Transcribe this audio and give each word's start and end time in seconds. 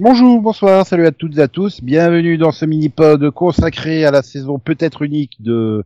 Bonjour, 0.00 0.40
bonsoir, 0.40 0.86
salut 0.86 1.06
à 1.06 1.10
toutes 1.10 1.38
et 1.38 1.40
à 1.42 1.48
tous. 1.48 1.82
Bienvenue 1.82 2.38
dans 2.38 2.52
ce 2.52 2.64
mini-pod 2.64 3.32
consacré 3.32 4.04
à 4.04 4.12
la 4.12 4.22
saison 4.22 4.60
peut-être 4.60 5.02
unique 5.02 5.42
de 5.42 5.82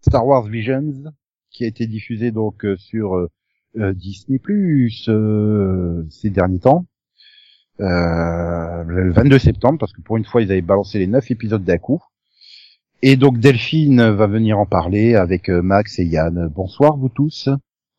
Star 0.00 0.26
Wars 0.26 0.44
Visions, 0.44 1.12
qui 1.50 1.64
a 1.64 1.66
été 1.66 1.86
diffusé 1.86 2.30
donc 2.30 2.64
euh, 2.64 2.78
sur 2.78 3.14
euh, 3.14 3.30
euh, 3.76 3.92
Disney 3.92 4.38
Plus 4.38 5.10
ces 6.08 6.30
derniers 6.30 6.60
temps. 6.60 6.86
le 7.78 9.12
22 9.12 9.38
septembre, 9.38 9.76
parce 9.78 9.92
que 9.92 10.00
pour 10.00 10.16
une 10.16 10.24
fois 10.24 10.40
ils 10.40 10.50
avaient 10.50 10.62
balancé 10.62 10.98
les 10.98 11.06
9 11.06 11.30
épisodes 11.30 11.62
d'un 11.62 11.76
coup. 11.76 12.02
Et 13.02 13.16
donc 13.16 13.38
Delphine 13.38 14.12
va 14.12 14.28
venir 14.28 14.58
en 14.58 14.64
parler 14.64 15.14
avec 15.14 15.50
Max 15.50 15.98
et 15.98 16.04
Yann. 16.04 16.48
Bonsoir 16.48 16.96
vous 16.96 17.10
tous. 17.10 17.50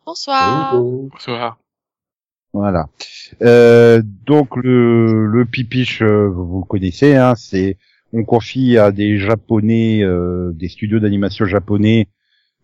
Bonsoir. 0.03 0.81
Bonsoir. 0.81 1.59
Voilà. 2.53 2.88
Euh, 3.41 4.02
donc 4.25 4.55
le, 4.55 5.25
le 5.25 5.45
pipiche, 5.45 6.03
euh, 6.03 6.27
vous 6.27 6.63
connaissez, 6.63 7.16
hein, 7.16 7.34
c'est 7.35 7.77
on 8.13 8.23
confie 8.23 8.77
à 8.77 8.91
des 8.91 9.17
japonais, 9.17 10.03
euh, 10.03 10.52
des 10.53 10.70
studios 10.70 10.99
d'animation 10.99 11.45
japonais, 11.45 12.08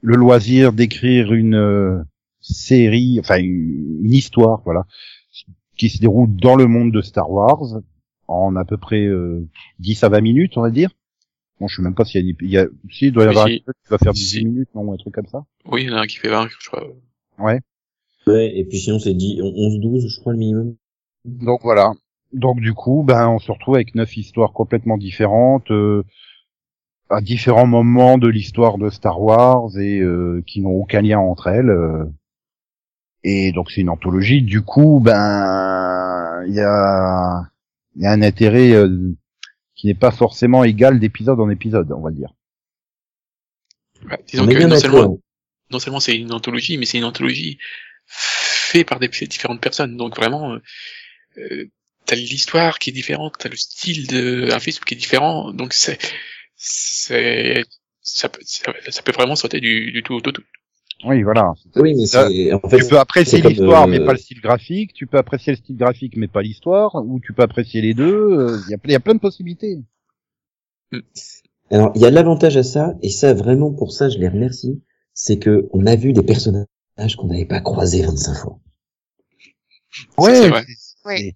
le 0.01 0.15
loisir 0.15 0.73
d'écrire 0.73 1.33
une 1.33 1.55
euh, 1.55 1.97
série, 2.39 3.17
enfin 3.19 3.39
une, 3.39 4.13
histoire, 4.13 4.61
voilà, 4.63 4.85
qui 5.75 5.89
se 5.89 5.99
déroule 5.99 6.35
dans 6.35 6.55
le 6.55 6.67
monde 6.67 6.91
de 6.91 7.01
Star 7.01 7.31
Wars 7.31 7.81
en 8.27 8.55
à 8.55 8.65
peu 8.65 8.77
près 8.77 9.09
10 9.79 10.03
à 10.03 10.09
20 10.09 10.21
minutes, 10.21 10.57
on 10.57 10.61
va 10.61 10.69
dire. 10.69 10.91
Bon, 11.59 11.67
je 11.67 11.77
sais 11.77 11.81
même 11.81 11.95
pas 11.95 12.05
s'il 12.05 12.23
y 12.23 12.31
a, 12.31 12.35
il 12.41 12.49
y 12.49 12.57
a 12.59 12.67
si, 12.91 13.07
il 13.07 13.11
doit 13.11 13.25
y 13.25 13.27
avoir 13.27 13.47
un 13.47 13.49
qui 13.49 13.63
va 13.89 13.97
faire 13.97 14.13
10 14.13 14.45
minutes, 14.45 14.69
non, 14.75 14.93
un 14.93 14.97
truc 14.97 15.15
comme 15.15 15.25
ça. 15.25 15.45
Oui, 15.65 15.81
il 15.83 15.89
y 15.89 15.91
en 15.91 15.97
a 15.97 16.01
un 16.01 16.05
qui 16.05 16.17
fait 16.17 16.29
20, 16.29 16.47
je 16.47 16.69
crois. 16.69 16.83
Ouais. 17.39 17.59
Ouais, 18.29 18.51
et 18.55 18.63
puis 18.65 18.77
sinon 18.77 18.99
c'est 18.99 19.13
11-12, 19.13 20.07
je 20.07 20.19
crois, 20.19 20.33
le 20.33 20.39
minimum. 20.39 20.75
Donc 21.25 21.61
voilà. 21.63 21.93
Donc 22.31 22.59
du 22.59 22.73
coup, 22.73 23.03
ben 23.03 23.27
on 23.27 23.39
se 23.39 23.51
retrouve 23.51 23.75
avec 23.75 23.95
neuf 23.95 24.15
histoires 24.17 24.53
complètement 24.53 24.97
différentes, 24.97 25.71
euh, 25.71 26.03
à 27.09 27.21
différents 27.21 27.65
moments 27.65 28.19
de 28.19 28.27
l'histoire 28.27 28.77
de 28.77 28.89
Star 28.89 29.19
Wars 29.19 29.75
et 29.77 29.99
euh, 29.99 30.43
qui 30.45 30.61
n'ont 30.61 30.75
aucun 30.75 31.01
lien 31.01 31.17
entre 31.17 31.47
elles. 31.47 31.69
Euh. 31.69 32.05
et 33.23 33.51
donc 33.51 33.71
c'est 33.71 33.81
une 33.81 33.89
anthologie. 33.89 34.43
Du 34.43 34.61
coup, 34.61 34.99
ben 35.03 36.43
il 36.47 36.53
y 36.53 36.61
a, 36.61 37.41
y 37.95 38.05
a 38.05 38.11
un 38.11 38.21
intérêt 38.21 38.73
qui 39.75 39.87
n'est 39.87 39.95
pas 39.95 40.11
forcément 40.11 40.63
égal 40.63 40.99
d'épisode 40.99 41.39
en 41.39 41.49
épisode, 41.49 41.91
on 41.91 42.01
va 42.01 42.11
dire. 42.11 42.31
Bah, 44.07 44.17
disons 44.27 44.45
que 44.45 44.63
non 44.63 44.77
seulement, 44.77 45.19
non 45.71 45.79
seulement 45.79 45.99
c'est 45.99 46.17
une 46.17 46.31
anthologie, 46.31 46.77
mais 46.77 46.85
c'est 46.85 46.99
une 46.99 47.05
anthologie 47.05 47.57
fait 48.09 48.83
par 48.83 48.99
des 48.99 49.07
différentes 49.07 49.61
personnes. 49.61 49.97
Donc 49.97 50.15
vraiment, 50.15 50.53
euh, 50.53 50.59
euh, 51.37 51.65
t'as 52.05 52.15
l'histoire 52.15 52.79
qui 52.79 52.89
est 52.89 52.93
différente, 52.93 53.35
t'as 53.39 53.49
le 53.49 53.55
style 53.55 54.07
de 54.07 54.45
graphisme 54.47 54.83
qui 54.83 54.95
est 54.95 54.97
différent. 54.97 55.53
Donc 55.53 55.73
c'est, 55.73 55.97
c'est, 56.55 57.63
ça, 58.01 58.29
peut, 58.29 58.41
ça, 58.43 59.01
peut 59.03 59.11
vraiment 59.11 59.35
sauter 59.35 59.59
du, 59.59 59.91
du 59.91 60.03
tout 60.03 60.15
au 60.15 60.21
tout. 60.21 60.33
Oui, 61.05 61.23
voilà. 61.23 61.53
Oui, 61.77 61.93
mais 61.95 62.05
c'est, 62.05 62.51
en 62.51 62.59
fait, 62.67 62.79
tu 62.79 62.87
peux 62.87 62.99
apprécier 62.99 63.41
l'histoire, 63.41 63.87
mais 63.87 64.01
euh, 64.01 64.05
pas 64.05 64.11
le 64.11 64.17
style 64.17 64.41
graphique. 64.41 64.93
Tu 64.93 65.07
peux 65.07 65.17
apprécier 65.17 65.53
le 65.53 65.57
style 65.57 65.77
graphique, 65.77 66.17
mais 66.17 66.27
pas 66.27 66.41
l'histoire. 66.41 66.93
Ou 66.95 67.21
tu 67.21 67.31
peux 67.31 67.43
apprécier 67.43 67.81
les 67.81 67.93
deux. 67.93 68.59
Il 68.67 68.71
y 68.71 68.73
a, 68.73 68.77
y 68.91 68.95
a 68.95 68.99
plein 68.99 69.13
de 69.13 69.19
possibilités. 69.19 69.77
Alors, 71.71 71.93
il 71.95 72.01
y 72.01 72.05
a 72.05 72.09
l'avantage 72.09 72.57
à 72.57 72.63
ça, 72.63 72.95
et 73.01 73.09
ça, 73.09 73.33
vraiment, 73.33 73.71
pour 73.71 73.93
ça, 73.93 74.09
je 74.09 74.17
les 74.17 74.27
remercie, 74.27 74.83
c'est 75.13 75.37
que 75.37 75.69
on 75.71 75.85
a 75.85 75.95
vu 75.95 76.11
des 76.11 76.23
personnages 76.23 76.65
qu'on 77.15 77.27
n'avait 77.27 77.45
pas 77.45 77.61
croisé 77.61 78.01
25 78.03 78.33
fois. 78.35 78.59
Ouais, 80.17 80.51
oui. 81.05 81.35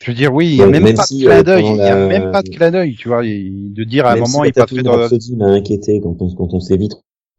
Je 0.00 0.10
veux 0.10 0.16
dire, 0.16 0.32
oui, 0.32 0.52
il 0.52 0.56
n'y 0.56 0.62
a 0.62 0.66
même 0.66 0.94
pas 0.94 1.04
de 1.04 1.22
clin 1.24 1.42
d'œil, 1.42 1.66
il 1.66 1.76
y 1.76 1.82
a 1.82 2.06
même 2.06 2.30
pas 2.30 2.42
de 2.42 2.48
clin 2.48 2.70
d'œil, 2.70 2.94
tu 2.94 3.08
vois, 3.08 3.22
de 3.22 3.84
dire 3.84 4.06
à 4.06 4.12
un 4.12 4.16
moment, 4.16 4.44
il 4.44 4.52
passerait 4.52 4.82
dans... 4.82 4.96
Rhapsody 4.96 5.36
m'a 5.36 5.46
inquiété 5.46 6.00
quand 6.00 6.16
on, 6.20 6.34
quand 6.34 6.54
on 6.54 6.60
s'est 6.60 6.76
vite 6.76 6.94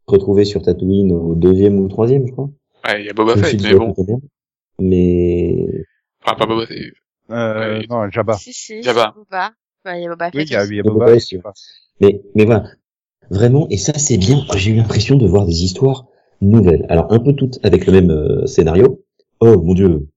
retrouvé 0.06 0.44
sur 0.44 0.62
Tatooine 0.62 1.12
au 1.12 1.34
deuxième 1.34 1.78
ou 1.78 1.88
troisième, 1.88 2.26
je 2.26 2.32
crois. 2.32 2.50
Ouais, 2.86 3.02
il 3.02 3.06
y 3.06 3.10
a 3.10 3.12
Boba 3.12 3.36
Fett, 3.36 3.60
mais 3.60 3.74
bon. 3.74 3.94
Mais... 4.78 5.66
Enfin, 6.24 6.36
pas 6.36 6.46
Boba 6.46 6.66
Fett. 6.66 6.92
Euh, 7.30 7.82
non, 7.90 8.10
Jabba. 8.10 8.34
Si, 8.34 8.52
si, 8.52 8.82
Jabba. 8.82 9.14
Boba. 9.16 9.52
Ouais, 9.84 10.00
il 10.00 10.04
y 10.04 10.06
a 10.06 10.10
Boba 10.10 10.30
Fett. 10.30 10.34
Oui, 10.34 10.44
il 10.46 10.52
y 10.52 10.56
a, 10.56 10.64
y 10.64 10.80
a 10.80 10.82
Boba, 10.82 11.06
Boba 11.06 11.52
Mais, 12.00 12.22
mais 12.34 12.44
voilà. 12.44 12.70
Vraiment, 13.30 13.66
et 13.68 13.76
ça, 13.76 13.92
c'est 13.98 14.16
bien. 14.16 14.44
J'ai 14.56 14.70
eu 14.70 14.76
l'impression 14.76 15.16
de 15.16 15.26
voir 15.26 15.44
des 15.44 15.62
histoires 15.62 16.06
nouvelles. 16.40 16.86
Alors, 16.88 17.12
un 17.12 17.18
peu 17.18 17.32
toutes 17.34 17.58
avec 17.64 17.86
le 17.86 17.92
même 17.92 18.10
euh, 18.10 18.46
scénario. 18.46 19.04
Oh, 19.40 19.60
mon 19.62 19.74
dieu, 19.74 20.08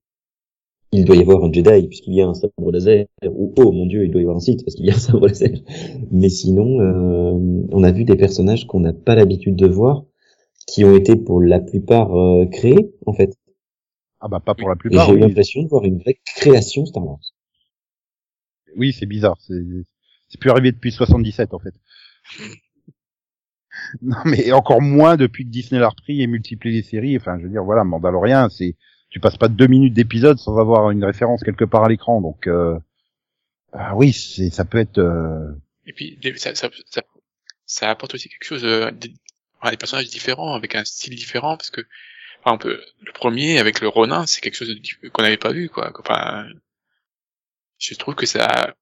il 0.92 1.04
doit 1.04 1.16
y 1.16 1.20
avoir 1.20 1.42
un 1.42 1.52
Jedi 1.52 1.88
puisqu'il 1.88 2.14
y 2.14 2.20
a 2.20 2.28
un 2.28 2.34
sabre 2.34 2.70
laser, 2.70 3.06
ou 3.24 3.52
oh 3.56 3.72
mon 3.72 3.86
dieu, 3.86 4.04
il 4.04 4.10
doit 4.10 4.20
y 4.20 4.24
avoir 4.24 4.36
un 4.36 4.40
Sith 4.40 4.64
parce 4.64 4.74
qu'il 4.74 4.86
y 4.86 4.90
a 4.90 4.94
un 4.94 4.98
sabre 4.98 5.26
laser. 5.26 5.62
Mais 6.10 6.28
sinon, 6.28 6.80
euh, 6.80 7.66
on 7.72 7.82
a 7.82 7.92
vu 7.92 8.04
des 8.04 8.16
personnages 8.16 8.66
qu'on 8.66 8.80
n'a 8.80 8.92
pas 8.92 9.14
l'habitude 9.14 9.56
de 9.56 9.66
voir, 9.66 10.04
qui 10.66 10.84
ont 10.84 10.94
été 10.94 11.16
pour 11.16 11.40
la 11.40 11.60
plupart 11.60 12.14
euh, 12.14 12.46
créés 12.46 12.92
en 13.06 13.14
fait. 13.14 13.34
Ah 14.20 14.28
bah 14.28 14.40
pas 14.40 14.54
pour 14.54 14.68
la 14.68 14.76
plupart. 14.76 15.08
J'ai 15.08 15.14
eu 15.14 15.18
l'impression 15.18 15.62
de 15.62 15.68
voir 15.68 15.84
une 15.84 15.98
vraie 15.98 16.18
création 16.24 16.84
Star 16.86 17.04
Wars. 17.04 17.20
Oui, 18.76 18.92
c'est 18.92 19.06
bizarre. 19.06 19.38
C'est 19.40 20.38
plus 20.38 20.50
arrivé 20.50 20.72
depuis 20.72 20.92
77 20.92 21.54
en 21.54 21.58
fait. 21.58 21.74
non 24.02 24.16
mais 24.24 24.52
encore 24.52 24.82
moins 24.82 25.16
depuis 25.16 25.44
que 25.44 25.50
Disney 25.50 25.80
l'a 25.80 25.88
repris 25.88 26.22
et 26.22 26.26
multiplié 26.26 26.76
les 26.76 26.82
séries. 26.82 27.16
Enfin, 27.16 27.38
je 27.38 27.44
veux 27.44 27.50
dire, 27.50 27.64
voilà, 27.64 27.84
Mandalorian, 27.84 28.48
c'est 28.48 28.76
tu 29.12 29.20
passes 29.20 29.36
pas 29.36 29.48
deux 29.48 29.66
minutes 29.66 29.92
d'épisode 29.92 30.38
sans 30.38 30.56
avoir 30.58 30.90
une 30.90 31.04
référence 31.04 31.42
quelque 31.44 31.66
part 31.66 31.84
à 31.84 31.88
l'écran. 31.88 32.20
Donc 32.20 32.46
euh, 32.46 32.78
ah 33.72 33.94
oui, 33.94 34.12
c'est 34.12 34.50
ça 34.50 34.64
peut 34.64 34.78
être. 34.78 34.98
Euh... 34.98 35.52
Et 35.86 35.92
puis 35.92 36.18
ça, 36.36 36.54
ça, 36.54 36.70
ça, 36.90 37.02
ça, 37.66 37.90
apporte 37.90 38.14
aussi 38.14 38.28
quelque 38.28 38.44
chose, 38.44 38.64
euh, 38.64 38.90
des, 38.90 39.12
personnages 39.76 40.08
différents 40.08 40.54
avec 40.54 40.74
un 40.74 40.84
style 40.84 41.14
différent 41.14 41.56
parce 41.56 41.70
que 41.70 41.82
par 42.42 42.54
exemple 42.54 42.80
le 43.00 43.12
premier 43.12 43.58
avec 43.58 43.80
le 43.80 43.88
Ronin, 43.88 44.26
c'est 44.26 44.40
quelque 44.40 44.54
chose 44.54 44.74
qu'on 45.12 45.22
n'avait 45.22 45.36
pas 45.36 45.52
vu 45.52 45.68
quoi. 45.68 45.92
Enfin, 45.98 46.46
je 47.78 47.94
trouve 47.94 48.14
que 48.14 48.26
ça, 48.26 48.74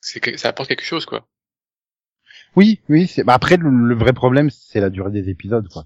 ça 0.00 0.48
apporte 0.48 0.68
quelque 0.68 0.84
chose 0.84 1.04
quoi. 1.06 1.26
Oui, 2.56 2.80
oui. 2.88 3.06
C'est... 3.06 3.24
Bah 3.24 3.34
après, 3.34 3.56
le, 3.56 3.70
le, 3.70 3.94
vrai 3.94 4.12
problème, 4.12 4.50
c'est 4.50 4.80
la 4.80 4.90
durée 4.90 5.10
des 5.10 5.28
épisodes, 5.28 5.68
quoi. 5.68 5.84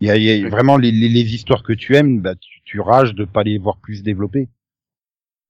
Il 0.00 0.08
y 0.08 0.10
a, 0.10 0.16
y 0.16 0.44
a 0.44 0.48
vraiment 0.48 0.76
les, 0.76 0.90
les, 0.90 1.08
les, 1.08 1.34
histoires 1.34 1.62
que 1.62 1.72
tu 1.72 1.94
aimes, 1.94 2.20
bah, 2.20 2.34
tu, 2.34 2.60
tu 2.64 2.80
rages 2.80 3.14
de 3.14 3.24
pas 3.24 3.44
les 3.44 3.58
voir 3.58 3.76
plus 3.76 4.02
développées. 4.02 4.48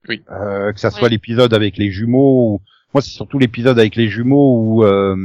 Oui. 0.09 0.23
Euh, 0.31 0.73
que 0.73 0.81
ça 0.81 0.91
soit 0.91 1.09
l'épisode 1.09 1.55
avec 1.55 1.77
les 1.79 1.91
jumeaux. 1.91 2.55
Ou... 2.55 2.61
Moi, 2.93 3.01
c'est 3.01 3.11
surtout 3.11 3.39
l'épisode 3.39 3.79
avec 3.79 3.97
les 3.97 4.09
jumeaux 4.09 4.61
ou 4.61 4.85
euh... 4.85 5.17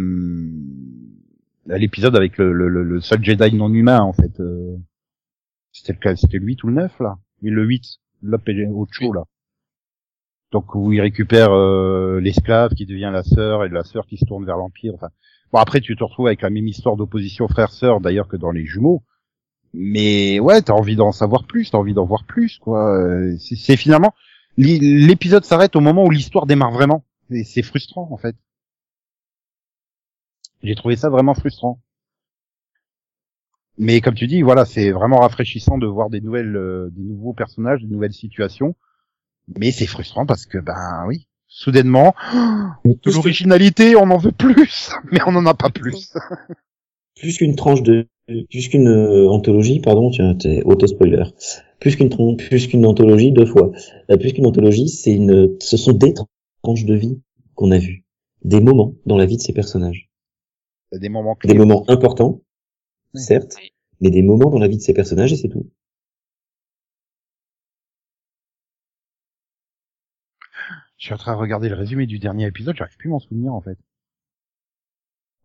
l'épisode 1.65 2.15
avec 2.15 2.37
le, 2.37 2.53
le, 2.53 2.69
le, 2.69 3.01
seul 3.01 3.23
Jedi 3.23 3.53
non 3.55 3.73
humain 3.73 3.99
en 3.99 4.13
fait. 4.13 4.39
Euh... 4.39 4.77
C'était 5.73 5.97
le 6.01 6.15
c'était 6.15 6.37
le 6.37 6.45
8 6.45 6.63
ou 6.63 6.67
le 6.67 6.73
9 6.75 6.99
là. 7.01 7.17
Oui, 7.41 7.49
le 7.49 7.65
8, 7.65 7.83
autre 8.73 8.93
chose 8.93 9.13
là. 9.13 9.23
Donc 10.51 10.75
où 10.75 10.93
il 10.93 11.01
récupère 11.01 11.51
euh, 11.51 12.19
l'esclave 12.19 12.73
qui 12.73 12.85
devient 12.85 13.09
la 13.11 13.23
sœur 13.23 13.65
et 13.65 13.69
la 13.69 13.83
sœur 13.83 14.05
qui 14.07 14.17
se 14.17 14.25
tourne 14.25 14.45
vers 14.45 14.57
l'empire. 14.57 14.93
Enfin, 14.95 15.09
bon 15.51 15.59
après 15.59 15.81
tu 15.81 15.95
te 15.95 16.03
retrouves 16.03 16.27
avec 16.27 16.41
la 16.41 16.49
même 16.49 16.67
histoire 16.67 16.95
d'opposition 16.95 17.47
frère-sœur 17.47 17.99
d'ailleurs 17.99 18.27
que 18.27 18.37
dans 18.37 18.51
les 18.51 18.65
jumeaux. 18.65 19.03
Mais 19.73 20.39
ouais, 20.39 20.61
t'as 20.61 20.73
envie 20.73 20.95
d'en 20.95 21.11
savoir 21.11 21.43
plus, 21.45 21.69
t'as 21.69 21.77
envie 21.77 21.93
d'en 21.93 22.05
voir 22.05 22.23
plus, 22.23 22.57
quoi. 22.59 22.97
C'est 23.37 23.75
finalement 23.75 24.13
l'épisode 24.57 25.45
s'arrête 25.45 25.75
au 25.75 25.81
moment 25.81 26.05
où 26.05 26.09
l'histoire 26.09 26.45
démarre 26.45 26.71
vraiment. 26.71 27.03
C'est 27.43 27.61
frustrant 27.61 28.07
en 28.11 28.17
fait. 28.17 28.35
J'ai 30.63 30.75
trouvé 30.75 30.95
ça 30.95 31.09
vraiment 31.09 31.33
frustrant. 31.33 31.79
Mais 33.77 34.01
comme 34.01 34.15
tu 34.15 34.25
dis, 34.25 34.41
voilà, 34.41 34.65
c'est 34.65 34.91
vraiment 34.91 35.19
rafraîchissant 35.19 35.77
de 35.77 35.85
voir 35.85 36.09
des 36.09 36.19
nouvelles, 36.19 36.55
euh, 36.55 36.89
des 36.91 37.03
nouveaux 37.03 37.33
personnages, 37.33 37.83
des 37.83 37.93
nouvelles 37.93 38.13
situations. 38.13 38.75
Mais 39.55 39.71
c'est 39.71 39.85
frustrant 39.85 40.25
parce 40.25 40.45
que, 40.45 40.57
ben 40.57 41.05
oui, 41.07 41.27
soudainement, 41.47 42.13
de 42.83 43.11
l'originalité, 43.11 43.95
on 43.95 44.09
en 44.11 44.17
veut 44.17 44.31
plus, 44.31 44.91
mais 45.11 45.19
on 45.25 45.31
n'en 45.31 45.45
a 45.45 45.53
pas 45.53 45.69
plus. 45.69 46.13
plus 47.15 47.37
qu'une 47.37 47.55
tranche 47.55 47.81
de 47.81 48.07
plus 48.49 48.67
qu'une 48.67 48.89
euh, 48.89 49.29
anthologie, 49.29 49.79
pardon, 49.79 50.11
tu 50.11 50.21
es 50.21 50.61
auto-spoiler. 50.63 51.23
Plus 51.79 51.95
qu'une 51.95 52.09
plus 52.35 52.67
qu'une 52.67 52.85
anthologie 52.85 53.31
deux 53.31 53.45
fois. 53.45 53.71
Euh, 54.09 54.17
plus 54.17 54.33
qu'une 54.33 54.45
anthologie, 54.45 54.89
c'est 54.89 55.13
une 55.13 55.55
ce 55.61 55.77
sont 55.77 55.93
des 55.93 56.13
tranches 56.61 56.85
de 56.85 56.95
vie 56.95 57.21
qu'on 57.55 57.71
a 57.71 57.77
vues, 57.77 58.03
des 58.43 58.59
moments 58.59 58.93
dans 59.05 59.17
la 59.17 59.25
vie 59.25 59.37
de 59.37 59.41
ces 59.41 59.53
personnages. 59.53 60.09
Des 60.91 61.09
moments 61.09 61.37
Des 61.43 61.53
moments 61.53 61.85
importants, 61.89 62.41
certes, 63.13 63.55
mais 64.01 64.09
des 64.09 64.21
moments 64.21 64.49
dans 64.49 64.59
la 64.59 64.67
vie 64.67 64.77
de 64.77 64.81
ces 64.81 64.93
personnages 64.93 65.33
et 65.33 65.37
c'est 65.37 65.49
tout. 65.49 65.69
Je 70.97 71.05
suis 71.05 71.13
en 71.13 71.17
train 71.17 71.33
de 71.33 71.39
regarder 71.39 71.69
le 71.69 71.75
résumé 71.75 72.07
du 72.07 72.19
dernier 72.19 72.47
épisode, 72.47 72.75
j'arrive 72.75 72.97
plus 72.97 73.09
à 73.09 73.11
m'en 73.11 73.19
souvenir 73.19 73.53
en 73.53 73.61
fait. 73.61 73.77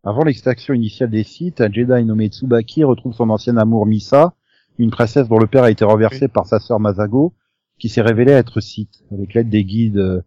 Avant 0.03 0.23
l'extraction 0.23 0.73
initiale 0.73 1.09
des 1.09 1.23
sites, 1.23 1.61
un 1.61 1.71
Jedi 1.71 2.03
nommé 2.03 2.27
Tsubaki 2.27 2.83
retrouve 2.83 3.13
son 3.13 3.29
ancien 3.29 3.55
amour 3.55 3.85
Misa, 3.85 4.33
une 4.77 4.91
princesse 4.91 5.29
dont 5.29 5.39
le 5.39 5.47
père 5.47 5.63
a 5.63 5.71
été 5.71 5.85
renversé 5.85 6.27
par 6.27 6.45
sa 6.45 6.59
sœur 6.59 6.79
Masago, 6.79 7.33
qui 7.79 7.87
s'est 7.87 8.01
révélée 8.01 8.33
être 8.33 8.59
Sith. 8.59 9.03
Avec 9.11 9.33
l'aide 9.33 9.49
des 9.49 9.63
guides 9.63 9.97
euh, 9.97 10.21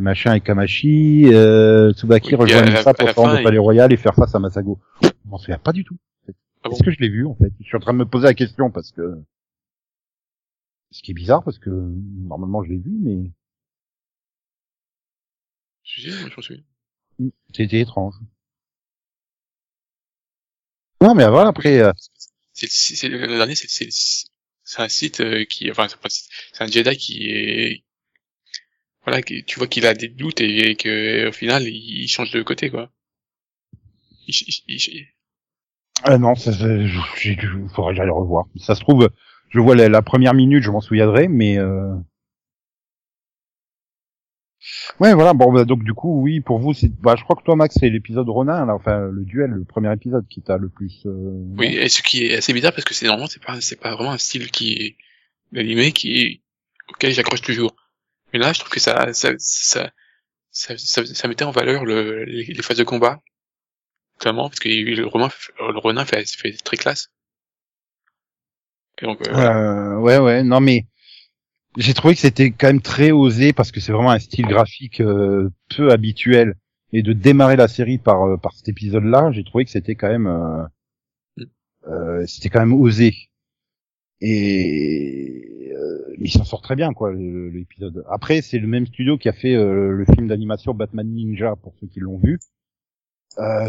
machin 0.00 0.34
et 0.34 0.40
Kamashi, 0.40 1.24
euh, 1.32 1.92
Tsubaki 1.92 2.36
Oui, 2.36 2.50
ça 2.50 2.90
à 2.90 2.94
pour 2.94 3.08
se 3.08 3.14
rendre 3.14 3.40
au 3.40 3.42
Palais 3.42 3.58
Royal 3.58 3.92
et 3.92 3.96
faire 3.96 4.14
face 4.14 4.34
à 4.34 4.38
Masago. 4.38 4.78
Je 5.02 5.08
m'en 5.24 5.38
souviens 5.38 5.58
pas 5.58 5.72
du 5.72 5.84
tout. 5.84 5.96
Ah 6.62 6.68
bon 6.68 6.74
Est-ce 6.74 6.84
que 6.84 6.92
je 6.92 7.00
l'ai 7.00 7.08
vu 7.08 7.26
en 7.26 7.34
fait 7.34 7.52
Je 7.60 7.64
suis 7.64 7.76
en 7.76 7.80
train 7.80 7.92
de 7.92 7.98
me 7.98 8.06
poser 8.06 8.26
la 8.26 8.34
question 8.34 8.70
parce 8.70 8.92
que 8.92 9.18
ce 10.92 11.02
qui 11.02 11.10
est 11.10 11.14
bizarre 11.14 11.42
parce 11.42 11.58
que 11.58 11.70
normalement 11.70 12.62
je 12.62 12.68
l'ai 12.68 12.78
vu 12.78 12.92
mais 13.02 13.32
Si, 15.84 16.00
si, 16.02 16.08
moi, 16.10 16.28
je 16.30 16.36
m'en 16.36 16.42
souviens. 16.42 16.64
c'était 17.54 17.80
étrange. 17.80 18.14
Non 21.00 21.14
mais 21.14 21.28
voilà 21.28 21.48
après 21.50 21.80
euh, 21.80 21.92
C'est, 22.54 23.08
le 23.08 23.26
dernier, 23.26 23.54
c'est, 23.54 23.68
c'est, 23.68 23.88
c'est 23.90 24.82
un 24.82 24.88
site 24.88 25.20
euh, 25.20 25.44
qui, 25.44 25.70
enfin, 25.70 25.86
c'est 26.08 26.62
un 26.62 26.66
Jedi 26.66 26.96
qui 26.96 27.28
est, 27.30 27.84
voilà, 29.04 29.22
qui- 29.22 29.44
tu 29.44 29.58
vois 29.60 29.68
qu'il 29.68 29.86
a 29.86 29.94
des 29.94 30.08
doutes 30.08 30.40
et, 30.40 30.74
que 30.76 31.28
au 31.28 31.32
final, 31.32 31.62
il, 31.68 32.02
il 32.02 32.08
change 32.08 32.30
de 32.32 32.42
côté, 32.42 32.68
quoi. 32.70 32.90
Il, 34.26 34.34
il- 34.48 34.62
il- 34.68 35.06
euh, 36.08 36.18
non 36.18 36.34
ça 36.34 36.52
c'est- 36.52 36.86
j'ai 37.20 37.36
dû 37.36 37.48
faudrait 37.74 37.92
que 37.92 37.96
j'aille 37.98 38.06
le 38.06 38.12
revoir. 38.12 38.46
Ça 38.56 38.74
se 38.74 38.80
trouve 38.80 39.08
je 39.50 39.60
vois 39.60 39.76
la, 39.76 39.88
la 39.88 40.02
première 40.02 40.34
minute 40.34 40.62
je 40.62 40.70
m'en 40.70 40.80
souviendrai 40.80 41.28
mais 41.28 41.58
euh... 41.58 41.94
Ouais 45.00 45.14
voilà 45.14 45.32
bon 45.34 45.52
bah, 45.52 45.64
donc 45.64 45.82
du 45.82 45.92
coup 45.94 46.20
oui 46.22 46.40
pour 46.40 46.58
vous 46.58 46.72
c'est 46.72 46.88
bah 46.88 47.14
je 47.18 47.24
crois 47.24 47.36
que 47.36 47.42
toi 47.42 47.56
Max 47.56 47.76
c'est 47.80 47.90
l'épisode 47.90 48.28
Ronin 48.28 48.64
là 48.66 48.74
enfin 48.74 49.08
le 49.10 49.24
duel 49.24 49.50
le 49.50 49.64
premier 49.64 49.92
épisode 49.92 50.26
qui 50.28 50.40
t'a 50.42 50.56
le 50.56 50.68
plus 50.68 51.02
euh... 51.06 51.32
oui, 51.58 51.76
et 51.76 51.88
ce 51.88 52.02
qui 52.02 52.26
est 52.26 52.36
assez 52.36 52.52
bizarre 52.52 52.72
parce 52.72 52.84
que 52.84 52.94
c'est 52.94 53.06
normalement, 53.06 53.28
c'est 53.28 53.42
pas, 53.42 53.60
c'est 53.60 53.80
pas 53.80 53.94
vraiment 53.94 54.12
un 54.12 54.18
style 54.18 54.50
qui 54.50 54.72
est 54.74 54.96
d'animé 55.52 55.92
qui 55.92 56.42
auquel 56.88 57.12
j'accroche 57.12 57.42
toujours. 57.42 57.74
Mais 58.32 58.38
là, 58.38 58.52
je 58.52 58.60
trouve 58.60 58.70
que 58.70 58.80
ça, 58.80 59.12
ça, 59.12 59.32
ça, 59.38 59.90
ça, 60.50 60.76
ça, 60.78 61.04
ça 61.04 61.28
mettait 61.28 61.44
en 61.44 61.50
valeur 61.50 61.84
le, 61.84 62.24
les, 62.24 62.44
les 62.44 62.62
phases 62.62 62.78
de 62.78 62.84
combat. 62.84 63.20
Notamment, 64.18 64.48
parce 64.48 64.60
que 64.60 64.68
le 64.68 65.06
roman, 65.06 65.28
le 65.58 65.78
Ronin 65.78 66.04
fait, 66.04 66.28
fait 66.28 66.52
très 66.52 66.76
classe. 66.76 67.10
Et 69.00 69.06
donc, 69.06 69.26
euh, 69.26 69.32
Euh, 69.34 69.98
ouais, 69.98 70.18
ouais, 70.18 70.42
non 70.42 70.60
mais 70.60 70.86
j'ai 71.76 71.94
trouvé 71.94 72.14
que 72.14 72.20
c'était 72.20 72.50
quand 72.50 72.66
même 72.68 72.80
très 72.80 73.10
osé 73.12 73.52
parce 73.52 73.72
que 73.72 73.80
c'est 73.80 73.92
vraiment 73.92 74.10
un 74.10 74.18
style 74.18 74.46
graphique 74.46 75.00
euh, 75.00 75.50
peu 75.74 75.90
habituel 75.90 76.54
et 76.92 77.02
de 77.02 77.12
démarrer 77.12 77.56
la 77.56 77.68
série 77.68 77.98
par 77.98 78.22
euh, 78.24 78.36
par 78.36 78.52
cet 78.54 78.68
épisode-là, 78.68 79.30
j'ai 79.32 79.44
trouvé 79.44 79.64
que 79.64 79.70
c'était 79.70 79.94
quand 79.94 80.08
même 80.08 80.26
euh, 80.26 80.64
euh, 81.88 82.26
c'était 82.26 82.50
quand 82.50 82.60
même 82.60 82.74
osé 82.74 83.14
et 84.20 85.72
euh, 85.74 86.14
il 86.20 86.30
s'en 86.30 86.44
sort 86.44 86.60
très 86.62 86.76
bien 86.76 86.92
quoi 86.92 87.12
l'épisode. 87.12 88.04
Après 88.10 88.42
c'est 88.42 88.58
le 88.58 88.68
même 88.68 88.86
studio 88.86 89.16
qui 89.16 89.28
a 89.28 89.32
fait 89.32 89.54
euh, 89.54 89.92
le 89.92 90.04
film 90.04 90.28
d'animation 90.28 90.74
Batman 90.74 91.08
Ninja 91.08 91.56
pour 91.56 91.74
ceux 91.80 91.86
qui 91.86 92.00
l'ont 92.00 92.18
vu. 92.18 92.38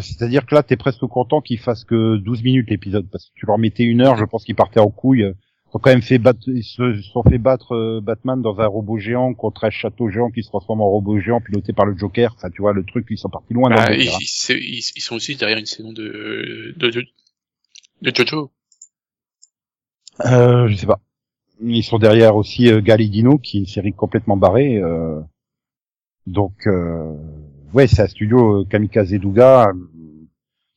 C'est-à-dire 0.01 0.45
que 0.45 0.55
là, 0.55 0.61
t'es 0.61 0.75
presque 0.75 1.05
content 1.05 1.39
qu'il 1.39 1.57
fasse 1.57 1.85
que 1.85 2.17
12 2.17 2.43
minutes 2.43 2.69
l'épisode, 2.69 3.07
parce 3.09 3.29
que 3.29 3.31
tu 3.35 3.45
leur 3.45 3.57
mettais 3.57 3.83
une 3.85 4.01
heure, 4.01 4.17
je 4.17 4.25
pense 4.25 4.43
qu'ils 4.43 4.55
partaient 4.55 4.81
en 4.81 4.89
couille. 4.89 5.33
Ils 5.73 5.77
ont 5.77 5.79
quand 5.79 5.89
même 5.89 6.03
fait 6.03 6.19
battre, 6.19 6.39
ils 6.47 6.63
se 6.63 7.01
sont 7.01 7.23
fait 7.23 7.39
battre 7.39 7.73
euh, 7.73 7.99
Batman 7.99 8.39
dans 8.41 8.59
un 8.59 8.67
robot 8.67 8.99
géant 8.99 9.33
contre 9.33 9.63
un 9.63 9.71
château 9.71 10.07
géant 10.09 10.29
qui 10.29 10.43
se 10.43 10.49
transforme 10.49 10.81
en 10.81 10.89
robot 10.89 11.19
géant 11.19 11.41
piloté 11.41 11.73
par 11.73 11.87
le 11.87 11.97
Joker. 11.97 12.35
Enfin, 12.37 12.51
tu 12.51 12.61
vois, 12.61 12.73
le 12.73 12.83
truc, 12.83 13.07
ils 13.09 13.17
sont 13.17 13.29
partis 13.29 13.55
loin 13.55 13.69
dans 13.71 13.77
bah, 13.77 13.91
ils, 13.95 14.07
hein. 14.07 14.17
ils, 14.49 15.01
sont 15.01 15.15
aussi 15.15 15.35
derrière 15.35 15.57
une 15.57 15.65
saison 15.65 15.91
de, 15.91 16.75
de, 16.77 16.89
de, 16.91 17.03
de 18.03 18.15
Jojo. 18.15 18.51
Euh, 20.25 20.67
je 20.67 20.75
sais 20.75 20.85
pas. 20.85 20.99
Ils 21.59 21.83
sont 21.83 21.97
derrière 21.97 22.35
aussi 22.35 22.71
euh, 22.71 22.81
Galidino, 22.81 23.39
qui 23.39 23.57
est 23.57 23.61
une 23.61 23.67
série 23.67 23.93
complètement 23.93 24.37
barrée. 24.37 24.77
euh, 24.77 25.21
Donc, 26.27 26.67
euh, 26.67 27.15
ouais, 27.73 27.87
c'est 27.87 28.03
un 28.03 28.07
studio 28.07 28.61
euh, 28.61 28.65
Kamikaze 28.65 29.13
Douga 29.13 29.71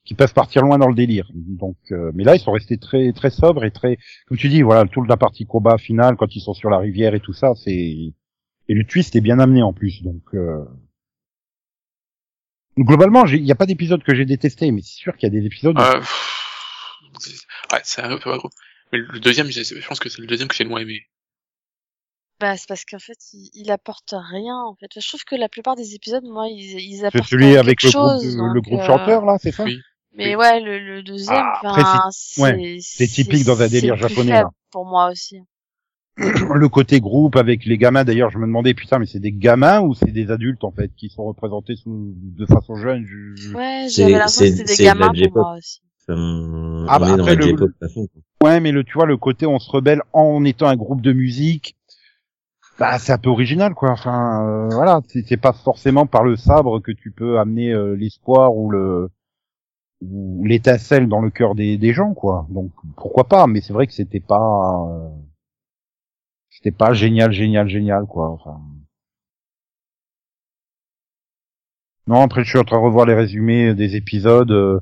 qui 0.06 0.14
peuvent 0.14 0.32
partir 0.32 0.62
loin 0.62 0.78
dans 0.78 0.88
le 0.88 0.94
délire. 0.94 1.28
Donc, 1.34 1.76
euh, 1.90 2.12
mais 2.14 2.24
là, 2.24 2.34
ils 2.36 2.40
sont 2.40 2.52
restés 2.52 2.78
très 2.78 3.12
très 3.12 3.30
sobres 3.30 3.64
et 3.64 3.70
très, 3.72 3.98
comme 4.26 4.38
tu 4.38 4.48
dis, 4.48 4.62
voilà, 4.62 4.86
toute 4.86 5.08
la 5.08 5.16
partie 5.16 5.44
combat 5.46 5.76
finale 5.76 6.16
quand 6.16 6.34
ils 6.34 6.40
sont 6.40 6.54
sur 6.54 6.70
la 6.70 6.78
rivière 6.78 7.14
et 7.14 7.20
tout 7.20 7.32
ça, 7.34 7.52
c'est 7.56 7.72
et 8.68 8.74
le 8.74 8.84
twist 8.84 9.14
est 9.16 9.20
bien 9.20 9.38
amené 9.38 9.62
en 9.62 9.72
plus. 9.72 10.02
Donc, 10.02 10.22
euh... 10.34 10.64
globalement, 12.78 13.26
j'ai- 13.26 13.36
il 13.36 13.44
n'y 13.44 13.52
a 13.52 13.56
pas 13.56 13.66
d'épisode 13.66 14.02
que 14.02 14.14
j'ai 14.14 14.24
détesté, 14.24 14.70
mais 14.70 14.80
c'est 14.82 14.96
sûr 14.96 15.16
qu'il 15.16 15.32
y 15.32 15.36
a 15.36 15.40
des 15.40 15.46
épisodes. 15.46 15.78
Euh, 15.78 15.98
pff, 15.98 16.92
c'est- 17.20 17.46
ouais, 17.72 17.80
c'est 17.84 18.02
un 18.02 18.16
peu 18.16 18.36
gros. 18.38 18.50
Mais 18.92 18.98
le 18.98 19.20
deuxième, 19.20 19.48
je 19.50 19.86
pense 19.86 19.98
que 19.98 20.08
c'est 20.08 20.20
le 20.20 20.26
deuxième 20.26 20.48
que 20.48 20.54
j'ai 20.54 20.64
le 20.64 20.70
moins 20.70 20.80
aimé. 20.80 21.02
Bah, 22.38 22.56
c'est 22.56 22.68
parce 22.68 22.84
qu'en 22.84 22.98
fait, 22.98 23.16
il, 23.32 23.50
il 23.54 23.70
apporte 23.70 24.14
rien, 24.14 24.56
en 24.58 24.74
fait. 24.74 24.90
Je 25.00 25.08
trouve 25.08 25.24
que 25.24 25.36
la 25.36 25.48
plupart 25.48 25.74
des 25.74 25.94
épisodes, 25.94 26.24
moi, 26.24 26.48
ils, 26.48 26.78
ils 26.80 26.98
c'est 26.98 27.04
apportent 27.06 27.28
celui 27.30 27.44
quand 27.44 27.50
même 27.50 27.58
avec 27.60 27.82
le 27.82 27.90
groupe, 27.90 28.22
le 28.54 28.60
groupe 28.60 28.80
euh, 28.80 28.86
chanteur 28.86 29.24
là, 29.24 29.38
c'est 29.40 29.52
ça? 29.52 29.64
Oui. 29.64 29.80
Mais 30.16 30.34
Oui. 30.34 30.36
ouais, 30.36 30.60
le, 30.60 30.78
le 30.78 31.02
deuxième, 31.02 31.44
Ah, 31.64 32.08
c'est- 32.10 32.42
ouais, 32.42 32.78
c'est 32.80 33.06
typique 33.06 33.44
dans 33.44 33.60
un 33.60 33.68
délire 33.68 33.94
le 33.96 34.00
plus 34.00 34.08
japonais, 34.08 34.32
faible 34.32 34.44
là. 34.44 34.50
Pour 34.70 34.86
moi 34.86 35.10
aussi. 35.10 35.40
le 36.16 36.68
côté 36.70 37.00
groupe 37.00 37.36
avec 37.36 37.66
les 37.66 37.76
gamins. 37.76 38.02
D'ailleurs, 38.04 38.30
je 38.30 38.38
me 38.38 38.46
demandais 38.46 38.72
putain, 38.72 38.98
mais 38.98 39.04
c'est 39.04 39.20
des 39.20 39.32
gamins 39.32 39.80
ou 39.82 39.94
c'est 39.94 40.10
des 40.12 40.30
adultes 40.30 40.64
en 40.64 40.70
fait 40.70 40.90
qui 40.96 41.10
sont 41.10 41.24
représentés 41.24 41.76
sous, 41.76 42.14
de 42.16 42.46
façon 42.46 42.76
jeune. 42.76 43.04
je- 43.04 43.34
je- 43.36 43.54
Ouais, 43.54 43.86
C'est- 43.90 44.02
j'avais 44.02 44.12
l'impression 44.12 44.40
que 44.44 44.46
c'est- 44.48 44.56
c'était 44.56 44.76
des 44.76 44.82
de 44.84 44.84
gamins 44.88 45.12
pour 45.12 45.42
moi 45.42 45.56
aussi. 45.58 45.80
Ah 46.08 46.12
on 46.14 46.86
bah, 47.00 47.12
après, 47.12 47.34
le- 47.34 47.56
quoi. 47.56 47.68
Ouais, 48.42 48.60
mais 48.60 48.70
le 48.72 48.84
tu 48.84 48.94
vois 48.94 49.06
le 49.06 49.16
côté 49.16 49.44
on 49.44 49.58
se 49.58 49.68
rebelle 49.70 50.00
en 50.12 50.44
étant 50.44 50.68
un 50.68 50.76
groupe 50.76 51.02
de 51.02 51.12
musique. 51.12 51.76
Bah, 52.78 52.98
c'est 52.98 53.12
un 53.12 53.18
peu 53.18 53.28
original 53.30 53.74
quoi. 53.74 53.90
Enfin, 53.90 54.46
euh, 54.46 54.68
voilà, 54.74 55.00
c'est 55.08 55.26
c'est 55.26 55.36
pas 55.36 55.52
forcément 55.52 56.06
par 56.06 56.22
le 56.24 56.36
sabre 56.36 56.80
que 56.80 56.92
tu 56.92 57.10
peux 57.10 57.38
amener 57.38 57.72
euh, 57.72 57.94
l'espoir 57.96 58.54
ou 58.56 58.70
le 58.70 59.10
ou 60.02 60.44
l'étincelle 60.44 61.08
dans 61.08 61.20
le 61.20 61.30
cœur 61.30 61.54
des, 61.54 61.78
des 61.78 61.92
gens 61.92 62.14
quoi. 62.14 62.46
Donc 62.50 62.72
pourquoi 62.96 63.24
pas 63.28 63.46
Mais 63.46 63.60
c'est 63.60 63.72
vrai 63.72 63.86
que 63.86 63.92
c'était 63.94 64.20
pas 64.20 64.86
euh, 64.90 65.08
c'était 66.50 66.72
pas 66.72 66.92
génial, 66.92 67.30
génial, 67.32 67.68
génial 67.68 68.06
quoi. 68.06 68.30
Enfin. 68.30 68.60
Non, 72.08 72.22
après 72.22 72.42
je 72.44 72.48
suis 72.50 72.58
en 72.58 72.64
train 72.64 72.78
de 72.78 72.84
revoir 72.84 73.06
les 73.06 73.14
résumés 73.14 73.74
des 73.74 73.96
épisodes. 73.96 74.50
euh, 74.50 74.80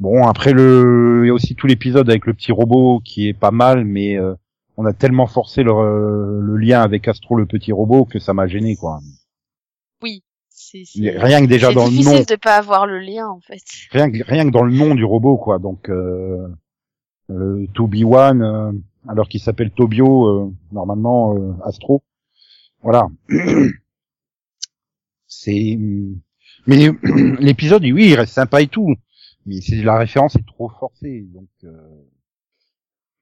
Bon, 0.00 0.26
après 0.26 0.52
le, 0.52 1.22
il 1.24 1.28
y 1.28 1.30
a 1.30 1.34
aussi 1.34 1.54
tout 1.56 1.66
l'épisode 1.68 2.10
avec 2.10 2.26
le 2.26 2.34
petit 2.34 2.52
robot 2.52 3.00
qui 3.04 3.28
est 3.28 3.34
pas 3.34 3.50
mal, 3.52 3.84
mais 3.84 4.16
euh, 4.18 4.34
on 4.76 4.86
a 4.86 4.92
tellement 4.94 5.26
forcé 5.26 5.62
le, 5.64 6.40
le 6.42 6.56
lien 6.58 6.82
avec 6.82 7.08
Astro 7.08 7.36
le 7.36 7.46
petit 7.46 7.72
robot 7.72 8.04
que 8.06 8.18
ça 8.20 8.34
m'a 8.34 8.46
gêné 8.48 8.76
quoi. 8.76 9.00
C'est, 10.74 10.84
c'est- 10.84 11.18
Rien 11.18 11.40
que 11.40 11.46
déjà 11.46 11.68
c'est 11.68 11.74
dans 11.74 11.84
le 11.84 11.90
difficile 11.90 12.12
nom, 12.12 12.24
de 12.28 12.36
pas 12.36 12.56
avoir 12.56 12.86
le 12.86 12.98
lien, 12.98 13.28
en 13.28 13.40
fait. 13.40 13.62
rien 13.92 14.10
que, 14.10 14.24
rien 14.24 14.44
que 14.44 14.50
dans 14.50 14.64
le 14.64 14.72
nom 14.72 14.96
du 14.96 15.04
robot 15.04 15.36
quoi. 15.36 15.60
Donc 15.60 15.88
euh, 15.88 16.48
euh, 17.30 17.66
To 17.74 17.86
Be 17.86 18.02
One, 18.04 18.42
euh, 18.42 18.72
alors 19.08 19.28
qu'il 19.28 19.40
s'appelle 19.40 19.70
Tobio 19.70 20.26
euh, 20.26 20.52
normalement 20.72 21.36
euh, 21.36 21.52
Astro. 21.64 22.02
Voilà. 22.82 23.08
C'est 25.26 25.78
mais 26.66 26.90
l'épisode 27.40 27.82
oui 27.84 28.08
il 28.10 28.14
reste 28.14 28.32
sympa 28.32 28.62
et 28.62 28.66
tout, 28.68 28.94
mais 29.46 29.60
c'est 29.60 29.76
la 29.82 29.98
référence 29.98 30.34
est 30.36 30.46
trop 30.46 30.68
forcée 30.68 31.26
donc. 31.32 31.48
Euh... 31.64 32.04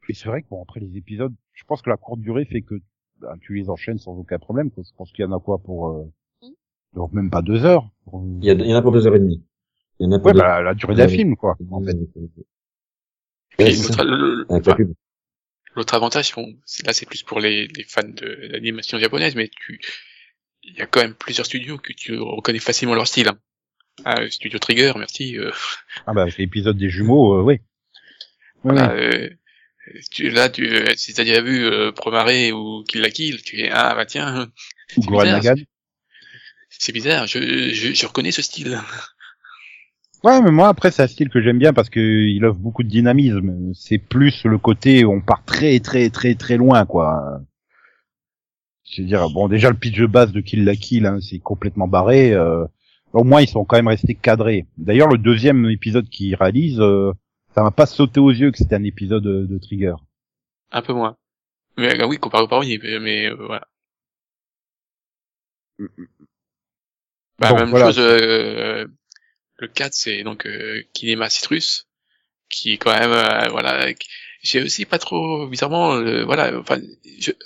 Et 0.09 0.15
c'est 0.15 0.29
vrai 0.29 0.43
que 0.43 0.49
bon 0.49 0.63
après 0.63 0.81
les 0.81 0.97
épisodes, 0.97 1.35
je 1.55 1.65
pense 1.65 1.81
que 1.81 1.89
la 1.91 1.97
courte 1.97 2.21
durée 2.21 2.45
fait 2.45 2.61
que 2.63 2.75
bah, 3.19 3.35
tu 3.41 3.55
les 3.55 3.71
enchaînes 3.71 3.99
sans 3.99 4.13
aucun 4.19 4.39
problème. 4.39 4.71
Quoi. 4.71 4.83
Je 4.87 4.95
pense 4.97 5.11
qu'il 5.13 5.25
y 5.25 5.29
en 5.29 5.33
a 5.33 5.41
quoi 5.41 5.59
pour 5.59 5.89
euh... 5.89 6.05
Mm. 6.05 6.22
Donc 6.95 7.13
même 7.13 7.31
pas 7.31 7.43
deux 7.43 7.65
heures. 7.65 7.89
Il 8.13 8.45
y, 8.45 8.51
a, 8.51 8.55
il 8.55 8.67
y 8.67 8.75
en 8.75 8.77
a 8.79 8.83
pour 8.83 8.93
deux 8.93 9.07
heures 9.07 9.15
et 9.17 9.21
demie. 9.21 9.43
Il 10.01 10.05
y 10.05 10.09
en 10.09 10.13
a 10.13 10.19
pour 10.19 10.27
Ouais, 10.27 10.33
deux- 10.33 10.39
bah, 10.41 10.61
la 10.63 10.75
durée 10.75 10.95
d'un 10.95 11.09
film, 11.09 11.37
quoi, 11.37 11.57
en 11.71 11.83
fait. 11.83 11.97
L'autre, 15.75 15.95
avantage, 15.95 16.35
bon, 16.35 16.55
là 16.85 16.93
c'est 16.93 17.07
plus 17.07 17.23
pour 17.23 17.41
les, 17.41 17.67
les 17.69 17.85
fans 17.85 18.03
de 18.07 18.27
l'animation 18.53 18.99
japonaise, 18.99 19.35
mais 19.35 19.49
tu, 19.49 19.81
il 20.63 20.75
y 20.75 20.83
a 20.83 20.87
quand 20.87 21.01
même 21.01 21.15
plusieurs 21.15 21.47
studios 21.47 21.79
que 21.79 21.95
tu 21.95 22.19
reconnais 22.19 22.59
facilement 22.59 22.95
leur 22.95 23.07
style. 23.07 23.29
Hein. 23.29 23.39
Ah, 24.05 24.29
Studio 24.31 24.59
Trigger, 24.59 24.93
merci. 24.97 25.39
Euh, 25.39 25.51
Ah 26.07 26.13
bah, 26.13 26.23
avec 26.23 26.37
l'épisode 26.37 26.77
des 26.77 26.91
jumeaux, 26.91 27.39
euh, 27.39 27.43
oui. 27.43 27.55
Oui, 28.65 28.75
voilà, 28.75 28.93
euh, 28.93 29.31
tu, 30.11 30.29
là, 30.31 30.49
tu, 30.51 30.67
euh, 30.69 30.93
si 30.97 31.15
t'as 31.15 31.25
déjà 31.25 31.41
vu 31.41 31.65
euh, 31.65 31.91
Promare 31.93 32.53
ou 32.55 32.85
Kill 32.85 33.01
la 33.01 33.11
Kill, 33.11 33.43
tu 33.43 33.61
es 33.61 33.71
ah 33.71 33.95
bah 33.95 34.07
tiens, 34.07 34.51
c'est 34.89 35.01
Gurren 35.01 35.31
Lagann. 35.33 35.59
C'est 36.79 36.93
bizarre, 36.93 37.27
je, 37.27 37.71
je, 37.73 37.93
je 37.93 38.07
reconnais 38.07 38.33
ce 38.33 38.43
style. 38.43 38.79
Ouais, 40.25 40.41
mais 40.41 40.53
moi, 40.53 40.69
après, 40.69 40.93
c'est 40.93 41.03
un 41.03 41.09
style 41.09 41.31
que 41.31 41.43
j'aime 41.43 41.59
bien 41.59 41.73
parce 41.73 41.91
que 41.91 41.99
il 41.99 42.45
offre 42.45 42.59
beaucoup 42.59 42.85
de 42.85 42.89
dynamisme. 42.89 43.73
C'est 43.75 43.99
plus 43.99 44.45
le 44.45 44.59
côté 44.59 45.05
où 45.05 45.13
on 45.13 45.21
part 45.21 45.45
très, 45.45 45.81
très, 45.81 46.11
très, 46.11 46.35
très 46.37 46.57
loin, 46.57 46.87
quoi. 46.87 47.41
Je 48.89 49.03
veux 49.03 49.09
dire, 49.09 49.29
bon, 49.31 49.49
déjà, 49.49 49.71
le 49.71 49.77
pitch 49.77 49.99
de 49.99 50.07
base 50.07 50.33
de 50.33 50.41
Kill 50.41 50.65
la 50.65 50.77
Kill, 50.77 51.07
hein, 51.07 51.19
c'est 51.21 51.41
complètement 51.41 51.89
barré. 51.89 52.33
euh, 52.33 52.65
au 53.13 53.25
moins, 53.25 53.43
ils 53.43 53.49
sont 53.49 53.65
quand 53.65 53.77
même 53.77 53.89
restés 53.89 54.15
cadrés. 54.15 54.67
D'ailleurs, 54.79 55.09
le 55.09 55.19
deuxième 55.19 55.69
épisode 55.71 56.09
qu'ils 56.09 56.35
réalisent, 56.35 56.81
euh, 56.81 57.13
ça 57.55 57.63
m'a 57.63 57.71
pas 57.71 57.87
sauté 57.87 58.21
aux 58.21 58.31
yeux 58.31 58.51
que 58.51 58.59
c'était 58.59 58.77
un 58.77 58.85
épisode 58.85 59.23
de, 59.23 59.47
de 59.47 59.59
Trigger. 59.59 59.95
Un 60.71 60.83
peu 60.83 60.93
moins. 60.93 61.17
Mais 61.77 62.01
euh, 62.01 62.07
oui, 62.07 62.19
comparé 62.19 62.45
au 62.45 62.49
parodies, 62.49 62.79
mais, 62.83 62.99
mais 63.01 63.27
euh, 63.27 63.35
voilà. 63.35 63.67
Bah, 67.43 67.51
Donc, 67.51 67.59
même 67.59 67.71
voilà. 67.71 67.87
chose, 67.87 67.99
euh, 67.99 68.87
le 69.59 69.69
4, 69.69 69.95
c'est 69.95 70.23
donc 70.25 70.47
euh, 70.47 70.83
Kinema 70.95 71.31
Citrus, 71.31 71.89
qui 72.51 72.75
est 72.75 72.79
quand 72.79 72.99
même, 72.99 73.13
euh, 73.13 73.49
voilà, 73.51 73.87
j'ai 74.43 74.63
aussi 74.63 74.87
pas 74.87 74.99
trop, 74.99 75.47
bizarrement, 75.49 75.95
euh, 75.95 76.25
voilà, 76.25 76.59
enfin, 76.59 76.81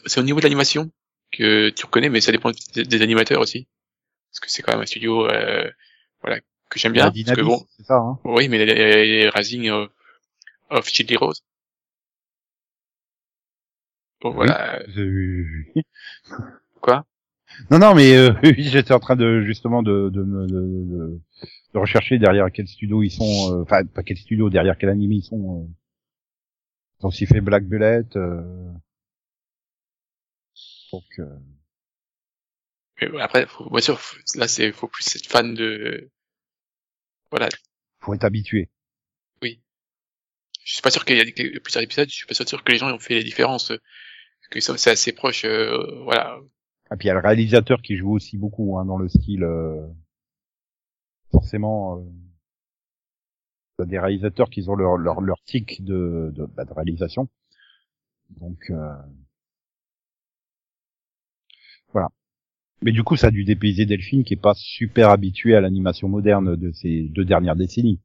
c'est 0.07 0.21
au 0.21 0.25
niveau 0.25 0.41
de 0.41 0.45
l'animation 0.45 0.91
que 1.33 1.71
tu 1.71 1.87
reconnais, 1.87 2.09
mais 2.11 2.21
ça 2.21 2.33
dépend 2.33 2.53
des, 2.75 2.85
des 2.85 3.03
animateurs 3.03 3.41
aussi, 3.41 3.69
parce 4.33 4.41
que 4.41 4.51
c'est 4.51 4.63
quand 4.63 4.73
même 4.73 4.83
un 4.83 4.87
studio, 4.87 5.29
euh, 5.29 5.71
voilà, 6.23 6.41
que 6.71 6.79
j'aime 6.79 6.93
bien, 6.93 7.11
parce 7.13 7.37
que 7.37 7.43
bon, 7.43 7.67
c'est 7.77 7.85
ça, 7.85 7.97
hein. 7.97 8.19
oui, 8.25 8.49
mais 8.49 8.65
les, 8.65 9.07
les 9.23 9.29
Rising 9.31 9.71
of, 9.71 9.91
of 10.71 10.89
Chili 10.89 11.17
Rose. 11.17 11.43
Bon, 14.21 14.31
Oui. 14.31 14.47
voilà, 14.47 14.81
quoi? 16.81 17.05
Non, 17.71 17.79
non, 17.79 17.95
mais 17.95 18.15
euh, 18.17 18.33
oui, 18.43 18.55
j'étais 18.59 18.93
en 18.93 19.01
train 19.01 19.17
de 19.17 19.43
justement 19.43 19.83
de 19.83 20.11
de, 20.13 20.23
de, 20.23 20.47
de, 20.47 21.21
de 21.75 21.79
rechercher 21.79 22.19
derrière 22.19 22.51
quel 22.53 22.67
studio 22.69 23.03
ils 23.03 23.11
sont, 23.11 23.53
euh, 23.53 23.63
enfin 23.63 23.85
pas 23.85 24.03
quel 24.03 24.17
studio, 24.17 24.51
derrière 24.51 24.77
quel 24.79 24.91
anime 24.91 25.13
ils 25.13 25.23
sont. 25.23 25.65
euh. 25.65 25.73
Ils 27.01 27.07
ont 27.07 27.09
aussi 27.09 27.25
fait 27.25 27.41
Black 27.41 27.65
Bullet. 27.65 28.05
Euh... 28.17 28.43
Donc, 30.93 31.05
euh, 31.21 31.39
Mais 33.01 33.23
après, 33.23 33.47
faut, 33.47 33.71
bien 33.71 33.81
sûr, 33.81 33.99
faut- 33.99 34.19
là, 34.39 34.47
c'est, 34.49 34.71
faut 34.73 34.89
plus 34.89 35.17
être 35.17 35.27
fan 35.27 35.55
de, 35.55 36.11
voilà, 37.31 37.49
faut 38.01 38.15
être 38.15 38.25
habitué. 38.25 38.71
je 40.65 40.73
suis 40.75 40.83
pas 40.83 40.91
sûr 40.91 41.05
qu'il 41.05 41.17
y 41.17 41.21
a 41.21 41.61
plusieurs 41.61 41.83
épisodes, 41.85 42.09
je 42.09 42.15
suis 42.15 42.27
pas 42.27 42.35
sûr 42.35 42.63
que 42.65 42.73
les 42.73 42.79
gens 42.79 42.93
ont 42.93 42.99
fait 42.99 43.15
les 43.15 43.25
différences, 43.25 43.73
que 44.51 44.61
c'est 44.61 44.91
assez 44.91 45.13
proche, 45.13 45.45
euh, 45.45 46.03
voilà. 46.05 46.39
Et 46.93 46.97
puis 46.97 47.07
il 47.07 47.09
y 47.09 47.11
a 47.11 47.15
le 47.15 47.21
réalisateur 47.21 47.83
qui 47.83 47.97
joue 47.97 48.13
aussi 48.13 48.39
beaucoup 48.39 48.79
hein, 48.79 48.85
dans 48.85 48.99
le 48.99 49.09
style. 49.09 49.45
euh, 49.45 49.87
Forcément, 51.31 51.99
euh... 53.79 53.85
des 53.85 53.99
réalisateurs 53.99 54.51
qui 54.51 54.69
ont 54.69 54.75
leur 54.75 54.97
leur 55.21 55.43
tic 55.45 55.83
bah, 55.85 56.65
de 56.65 56.73
réalisation. 56.75 57.29
Donc 58.31 58.71
euh... 58.71 58.95
voilà. 61.93 62.09
Mais 62.83 62.93
du 62.93 63.03
coup, 63.05 63.17
ça 63.17 63.29
a 63.29 63.31
dû 63.31 63.45
dépayser 63.45 63.87
Delphine 63.87 64.25
qui 64.25 64.35
est 64.35 64.37
pas 64.41 64.55
super 64.55 65.11
habituée 65.11 65.57
à 65.57 65.61
l'animation 65.61 66.09
moderne 66.09 66.57
de 66.57 66.73
ces 66.73 67.05
deux 67.11 67.25
dernières 67.25 67.57
décennies. 67.57 68.01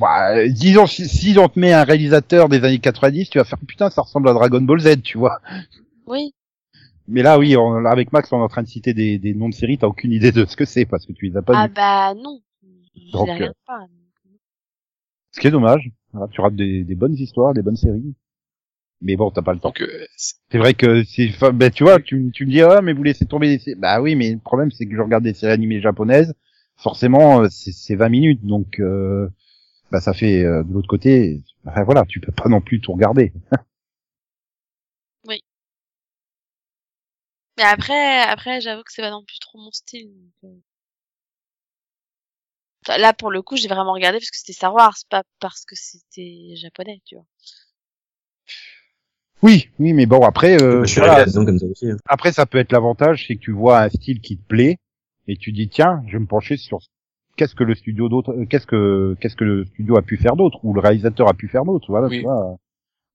Bah, 0.00 0.36
euh, 0.36 0.48
disons, 0.48 0.86
si, 0.86 1.08
si 1.08 1.38
on 1.38 1.48
te 1.48 1.58
met 1.58 1.72
un 1.72 1.84
réalisateur 1.84 2.48
des 2.48 2.64
années 2.64 2.80
90, 2.80 3.30
tu 3.30 3.38
vas 3.38 3.44
faire 3.44 3.58
putain, 3.66 3.90
ça 3.90 4.02
ressemble 4.02 4.28
à 4.28 4.32
Dragon 4.32 4.60
Ball 4.60 4.80
Z, 4.80 5.02
tu 5.02 5.18
vois. 5.18 5.40
Oui. 6.06 6.34
Mais 7.06 7.22
là, 7.22 7.38
oui, 7.38 7.56
on, 7.56 7.84
avec 7.84 8.12
Max, 8.12 8.32
on 8.32 8.38
est 8.38 8.42
en 8.42 8.48
train 8.48 8.62
de 8.62 8.68
citer 8.68 8.94
des, 8.94 9.18
des 9.18 9.34
noms 9.34 9.48
de 9.48 9.54
séries, 9.54 9.78
t'as 9.78 9.86
aucune 9.86 10.12
idée 10.12 10.32
de 10.32 10.44
ce 10.46 10.56
que 10.56 10.64
c'est 10.64 10.86
parce 10.86 11.06
que 11.06 11.12
tu 11.12 11.26
les 11.28 11.36
as 11.36 11.42
pas 11.42 11.54
Ah 11.54 11.66
vus. 11.68 11.74
bah 11.74 12.14
non. 12.14 12.40
Je 12.96 13.12
Donc, 13.12 13.26
les 13.26 13.32
regarde 13.34 13.54
pas. 13.66 13.86
Ce 15.32 15.40
qui 15.40 15.46
est 15.48 15.50
dommage. 15.50 15.90
Voilà, 16.12 16.28
tu 16.28 16.40
rates 16.40 16.54
des, 16.56 16.84
des 16.84 16.94
bonnes 16.94 17.14
histoires, 17.14 17.54
des 17.54 17.62
bonnes 17.62 17.76
séries. 17.76 18.14
Mais 19.02 19.16
bon, 19.16 19.30
t'as 19.30 19.42
pas 19.42 19.52
le 19.52 19.60
temps. 19.60 19.72
Euh, 19.80 20.06
c'est- 20.16 20.58
vrai 20.58 20.74
que 20.74 21.04
c'est, 21.04 21.28
enfin, 21.30 21.52
ben, 21.52 21.70
tu 21.70 21.84
vois, 21.84 22.00
tu, 22.00 22.30
tu 22.32 22.46
me 22.46 22.50
dis, 22.50 22.62
ah, 22.62 22.80
mais 22.82 22.92
vous 22.92 23.02
laissez 23.02 23.26
tomber 23.26 23.48
des 23.48 23.58
séries. 23.62 23.78
Bah 23.78 24.00
oui, 24.00 24.14
mais 24.14 24.32
le 24.32 24.38
problème, 24.38 24.70
c'est 24.70 24.86
que 24.86 24.94
je 24.96 25.00
regarde 25.02 25.24
des 25.24 25.34
séries 25.34 25.52
animées 25.52 25.80
japonaises. 25.80 26.34
Forcément, 26.76 27.42
euh, 27.42 27.48
c'est, 27.50 27.72
c'est 27.72 27.96
20 27.96 28.08
minutes. 28.08 28.44
Donc, 28.46 28.80
euh, 28.80 29.28
bah, 29.90 30.00
ça 30.00 30.12
fait, 30.12 30.44
euh, 30.44 30.62
de 30.64 30.72
l'autre 30.72 30.88
côté, 30.88 31.42
enfin, 31.66 31.84
voilà, 31.84 32.04
tu 32.08 32.20
peux 32.20 32.32
pas 32.32 32.48
non 32.48 32.60
plus 32.60 32.80
tout 32.80 32.92
regarder. 32.92 33.32
Mais 37.56 37.64
après, 37.64 38.20
après, 38.20 38.60
j'avoue 38.60 38.82
que 38.82 38.92
c'est 38.92 39.02
pas 39.02 39.10
non 39.10 39.24
plus 39.24 39.38
trop 39.38 39.58
mon 39.58 39.70
style. 39.70 40.10
donc, 40.42 40.52
euh. 42.88 42.98
Là, 42.98 43.12
pour 43.14 43.30
le 43.30 43.40
coup, 43.42 43.56
j'ai 43.56 43.68
vraiment 43.68 43.92
regardé 43.92 44.18
parce 44.18 44.30
que 44.30 44.36
c'était 44.36 44.52
Star 44.52 44.74
Wars, 44.74 44.96
pas 45.08 45.22
parce 45.40 45.64
que 45.64 45.74
c'était 45.74 46.54
japonais, 46.56 47.00
tu 47.06 47.14
vois. 47.14 47.24
Oui, 49.42 49.70
oui, 49.78 49.92
mais 49.92 50.06
bon, 50.06 50.22
après, 50.22 50.60
euh, 50.60 50.82
je 50.84 50.90
suis 50.90 51.00
voilà, 51.00 51.24
comme 51.24 51.58
ça 51.58 51.66
aussi. 51.66 51.90
hein. 51.90 51.96
Après, 52.08 52.32
ça 52.32 52.44
peut 52.44 52.58
être 52.58 52.72
l'avantage, 52.72 53.26
c'est 53.26 53.36
que 53.36 53.40
tu 53.40 53.52
vois 53.52 53.82
un 53.82 53.88
style 53.88 54.20
qui 54.20 54.36
te 54.36 54.46
plaît 54.46 54.78
et 55.28 55.36
tu 55.36 55.52
dis 55.52 55.68
tiens, 55.68 56.02
je 56.06 56.14
vais 56.14 56.18
me 56.18 56.26
pencher 56.26 56.56
sur 56.56 56.80
qu'est-ce 57.36 57.54
que 57.54 57.64
le 57.64 57.74
studio 57.74 58.08
d'autre, 58.08 58.32
euh, 58.32 58.44
qu'est-ce 58.46 58.66
que 58.66 59.16
qu'est-ce 59.20 59.36
que 59.36 59.44
le 59.44 59.64
studio 59.66 59.96
a 59.96 60.02
pu 60.02 60.16
faire 60.16 60.36
d'autre 60.36 60.58
ou 60.64 60.72
le 60.74 60.80
réalisateur 60.80 61.28
a 61.28 61.34
pu 61.34 61.48
faire 61.48 61.64
d'autre. 61.64 61.86
Voilà, 61.88 62.08
Oui. 62.08 62.18
tu 62.18 62.22
vois. 62.24 62.56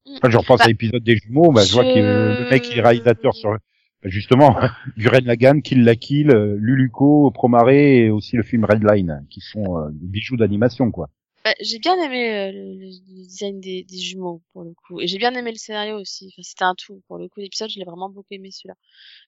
Mm. 0.08 0.12
Enfin, 0.18 0.30
je 0.30 0.38
repense 0.38 0.60
Bah, 0.60 0.66
à 0.66 0.68
l'épisode 0.68 1.04
des 1.04 1.18
jumeaux, 1.18 1.52
bah, 1.52 1.62
je 1.66 1.74
vois 1.74 1.84
que 1.84 1.90
je- 1.96 2.44
le 2.44 2.50
mec 2.50 2.68
il 2.72 2.78
est 2.78 2.82
réalisateur 2.82 3.34
sur 3.36 3.52
bah, 3.52 3.58
justement 4.04 4.56
Lagan, 5.26 5.60
Kill 5.62 5.84
la 5.84 5.96
Kill, 5.96 6.32
euh, 6.32 6.56
Luluco, 6.60 7.32
Promaré 7.32 8.06
et 8.06 8.10
aussi 8.10 8.36
le 8.38 8.44
film 8.44 8.66
Redline, 8.66 9.26
qui 9.30 9.42
sont 9.42 9.78
euh, 9.78 9.90
des 9.92 10.08
bijoux 10.08 10.38
d'animation 10.38 10.90
quoi. 10.92 11.10
Bah, 11.46 11.54
j'ai 11.62 11.80
bien 11.80 11.96
aimé 12.04 12.30
euh, 12.30 12.52
le, 12.52 12.90
design 13.24 13.62
des, 13.62 13.84
des 13.84 13.98
jumeaux 13.98 14.42
pour 14.52 14.64
le 14.64 14.74
coup, 14.74 15.00
et 15.00 15.08
j'ai 15.08 15.18
bien 15.18 15.34
aimé 15.36 15.52
le 15.52 15.58
scénario 15.58 15.98
aussi. 15.98 16.28
Enfin, 16.34 16.42
c'était 16.44 16.64
un 16.66 16.76
tout 16.76 17.02
pour 17.08 17.18
le 17.18 17.30
coup. 17.30 17.40
L'épisode, 17.40 17.70
je 17.70 17.80
l'ai 17.80 17.86
vraiment 17.86 18.10
beaucoup 18.10 18.34
aimé 18.34 18.52
celui-là. 18.52 18.76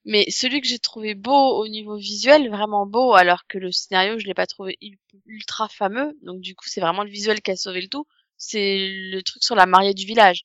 Mais 0.03 0.25
celui 0.29 0.61
que 0.61 0.67
j'ai 0.67 0.79
trouvé 0.79 1.15
beau 1.15 1.31
au 1.57 1.67
niveau 1.67 1.95
visuel, 1.97 2.49
vraiment 2.49 2.85
beau, 2.85 3.13
alors 3.13 3.47
que 3.47 3.57
le 3.57 3.71
scénario, 3.71 4.19
je 4.19 4.25
l'ai 4.25 4.33
pas 4.33 4.47
trouvé 4.47 4.77
ul- 4.81 4.97
ultra 5.25 5.69
fameux. 5.69 6.17
Donc 6.21 6.41
du 6.41 6.53
coup, 6.55 6.65
c'est 6.67 6.81
vraiment 6.81 7.03
le 7.03 7.09
visuel 7.09 7.41
qui 7.41 7.51
a 7.51 7.55
sauvé 7.55 7.81
le 7.81 7.87
tout. 7.87 8.05
C'est 8.37 8.87
le 8.89 9.21
truc 9.21 9.43
sur 9.43 9.55
la 9.55 9.65
mariée 9.65 9.93
du 9.93 10.05
village. 10.05 10.43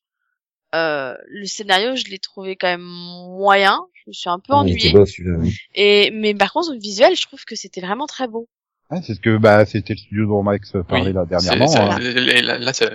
Euh, 0.74 1.16
le 1.26 1.46
scénario, 1.46 1.96
je 1.96 2.04
l'ai 2.04 2.18
trouvé 2.18 2.56
quand 2.56 2.68
même 2.68 2.82
moyen. 2.82 3.80
Je 3.94 4.02
me 4.10 4.12
suis 4.12 4.28
un 4.28 4.38
peu 4.38 4.52
ennuyée. 4.52 4.92
beau 4.92 5.06
celui-là. 5.06 5.38
oui. 5.38 5.56
Et 5.74 6.10
mais 6.12 6.34
par 6.34 6.52
contre, 6.52 6.72
le 6.72 6.78
visuel, 6.78 7.16
je 7.16 7.22
trouve 7.22 7.44
que 7.44 7.56
c'était 7.56 7.80
vraiment 7.80 8.06
très 8.06 8.28
beau. 8.28 8.48
Ouais, 8.90 9.02
c'est 9.02 9.14
ce 9.14 9.20
que 9.20 9.36
bah 9.36 9.66
c'était 9.66 9.94
le 9.94 9.98
studio 9.98 10.26
dont 10.26 10.42
Max 10.42 10.72
parlait 10.88 11.06
oui, 11.08 11.12
là 11.12 11.24
dernièrement. 11.26 11.66
ça- 11.66 11.94
hein. 11.96 11.98
là, 11.98 12.58
là, 12.58 12.72
ça, 12.72 12.90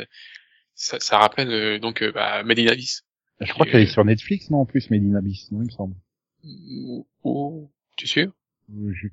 ça, 0.74 1.00
ça 1.00 1.18
rappelle 1.18 1.50
euh, 1.52 1.80
donc 1.80 2.02
euh, 2.02 2.12
bah, 2.14 2.44
Made 2.44 2.60
in 2.60 2.68
Abyss. 2.68 3.04
Je 3.42 3.52
crois 3.52 3.66
qu'elle 3.66 3.82
est 3.82 3.88
sur 3.88 4.06
Netflix, 4.06 4.50
non 4.52 4.60
en 4.62 4.66
plus, 4.66 4.90
Medina 4.90 5.18
Abyss, 5.20 5.52
non 5.52 5.62
il 5.62 5.66
me 5.66 5.70
semble. 5.72 5.96
Ou, 6.44 7.08
ou- 7.24 7.72
tu 7.98 8.06
es 8.06 8.08
sûr? 8.08 8.32
Je- 8.70 9.08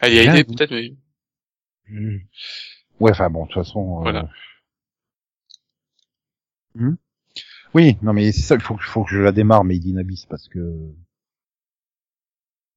Elle 0.00 0.14
y 0.14 0.18
a 0.18 0.24
idée 0.24 0.44
peut-être, 0.44 0.72
mais 0.72 0.94
je- 1.86 2.18
Ouais, 2.98 3.12
enfin 3.12 3.30
bon, 3.30 3.44
de 3.44 3.50
toute 3.52 3.62
façon. 3.62 3.98
euh, 3.98 4.02
Voilà. 4.02 4.28
Hmm? 6.74 6.94
Oui, 7.74 7.96
non 8.02 8.12
mais 8.12 8.32
c'est 8.32 8.42
ça, 8.42 8.54
il 8.56 8.60
faut, 8.60 8.74
que- 8.74 8.82
faut 8.84 9.04
que 9.04 9.10
je 9.10 9.20
la 9.20 9.30
démarre, 9.32 9.62
Made 9.64 9.86
in 9.86 9.98
Abyss, 9.98 10.26
parce 10.26 10.48
que 10.48 10.58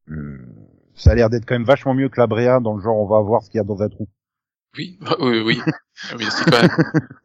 euh, 0.09 0.60
ça 1.01 1.11
a 1.11 1.15
l'air 1.15 1.29
d'être 1.29 1.45
quand 1.45 1.55
même 1.55 1.63
vachement 1.65 1.93
mieux 1.93 2.09
que 2.09 2.19
la 2.19 2.27
Bréa, 2.27 2.59
dans 2.59 2.75
le 2.75 2.81
genre 2.81 2.97
on 2.97 3.07
va 3.07 3.21
voir 3.21 3.43
ce 3.43 3.49
qu'il 3.49 3.57
y 3.57 3.61
a 3.61 3.63
dans 3.63 3.81
un 3.81 3.89
trou. 3.89 4.07
oui, 4.77 4.97
oui, 5.19 5.39
oui. 5.41 5.61
Ah 6.09 6.15
oui, 6.17 6.25
quand 6.45 6.61
même- 6.61 6.69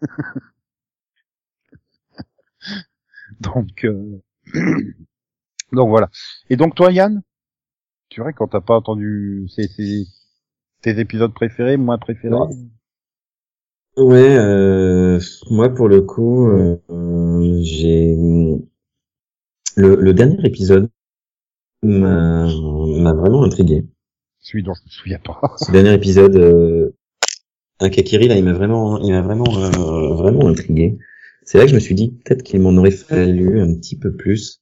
Donc, 3.40 3.84
euh, 3.84 4.20
donc 5.72 5.88
voilà. 5.88 6.08
Et 6.50 6.56
donc 6.56 6.74
toi, 6.74 6.92
Yann, 6.92 7.22
tu 8.08 8.20
vrai 8.20 8.32
quand 8.32 8.48
t'as 8.48 8.60
pas 8.60 8.76
entendu 8.76 9.46
ces, 9.54 9.68
ces, 9.68 10.04
tes 10.82 10.98
épisodes 11.00 11.34
préférés, 11.34 11.76
moins 11.76 11.98
préférés? 11.98 12.36
Ouais, 13.96 14.36
euh, 14.38 15.18
moi 15.50 15.70
pour 15.70 15.88
le 15.88 16.02
coup, 16.02 16.48
euh, 16.50 16.76
euh, 16.90 17.58
j'ai 17.62 18.14
le, 19.76 19.94
le 19.96 20.14
dernier 20.14 20.38
épisode 20.44 20.90
m'a 21.86 23.12
vraiment 23.12 23.44
intrigué. 23.44 23.84
Celui 24.40 24.62
dont 24.62 24.74
je 24.74 24.82
me 24.84 24.90
souviens 24.90 25.18
pas. 25.18 25.40
Ce 25.58 25.72
dernier 25.72 25.94
épisode, 25.94 26.36
euh, 26.36 26.90
un 27.80 27.90
Kakiri 27.90 28.28
là, 28.28 28.36
il 28.36 28.44
m'a 28.44 28.52
vraiment, 28.52 29.00
il 29.00 29.12
m'a 29.12 29.22
vraiment, 29.22 29.56
euh, 29.56 30.14
vraiment 30.14 30.48
intrigué. 30.48 30.98
C'est 31.44 31.58
là 31.58 31.64
que 31.64 31.70
je 31.70 31.74
me 31.74 31.80
suis 31.80 31.94
dit 31.94 32.10
peut-être 32.24 32.42
qu'il 32.42 32.60
m'en 32.60 32.76
aurait 32.76 32.90
fallu 32.90 33.60
un 33.60 33.74
petit 33.74 33.96
peu 33.96 34.12
plus, 34.14 34.60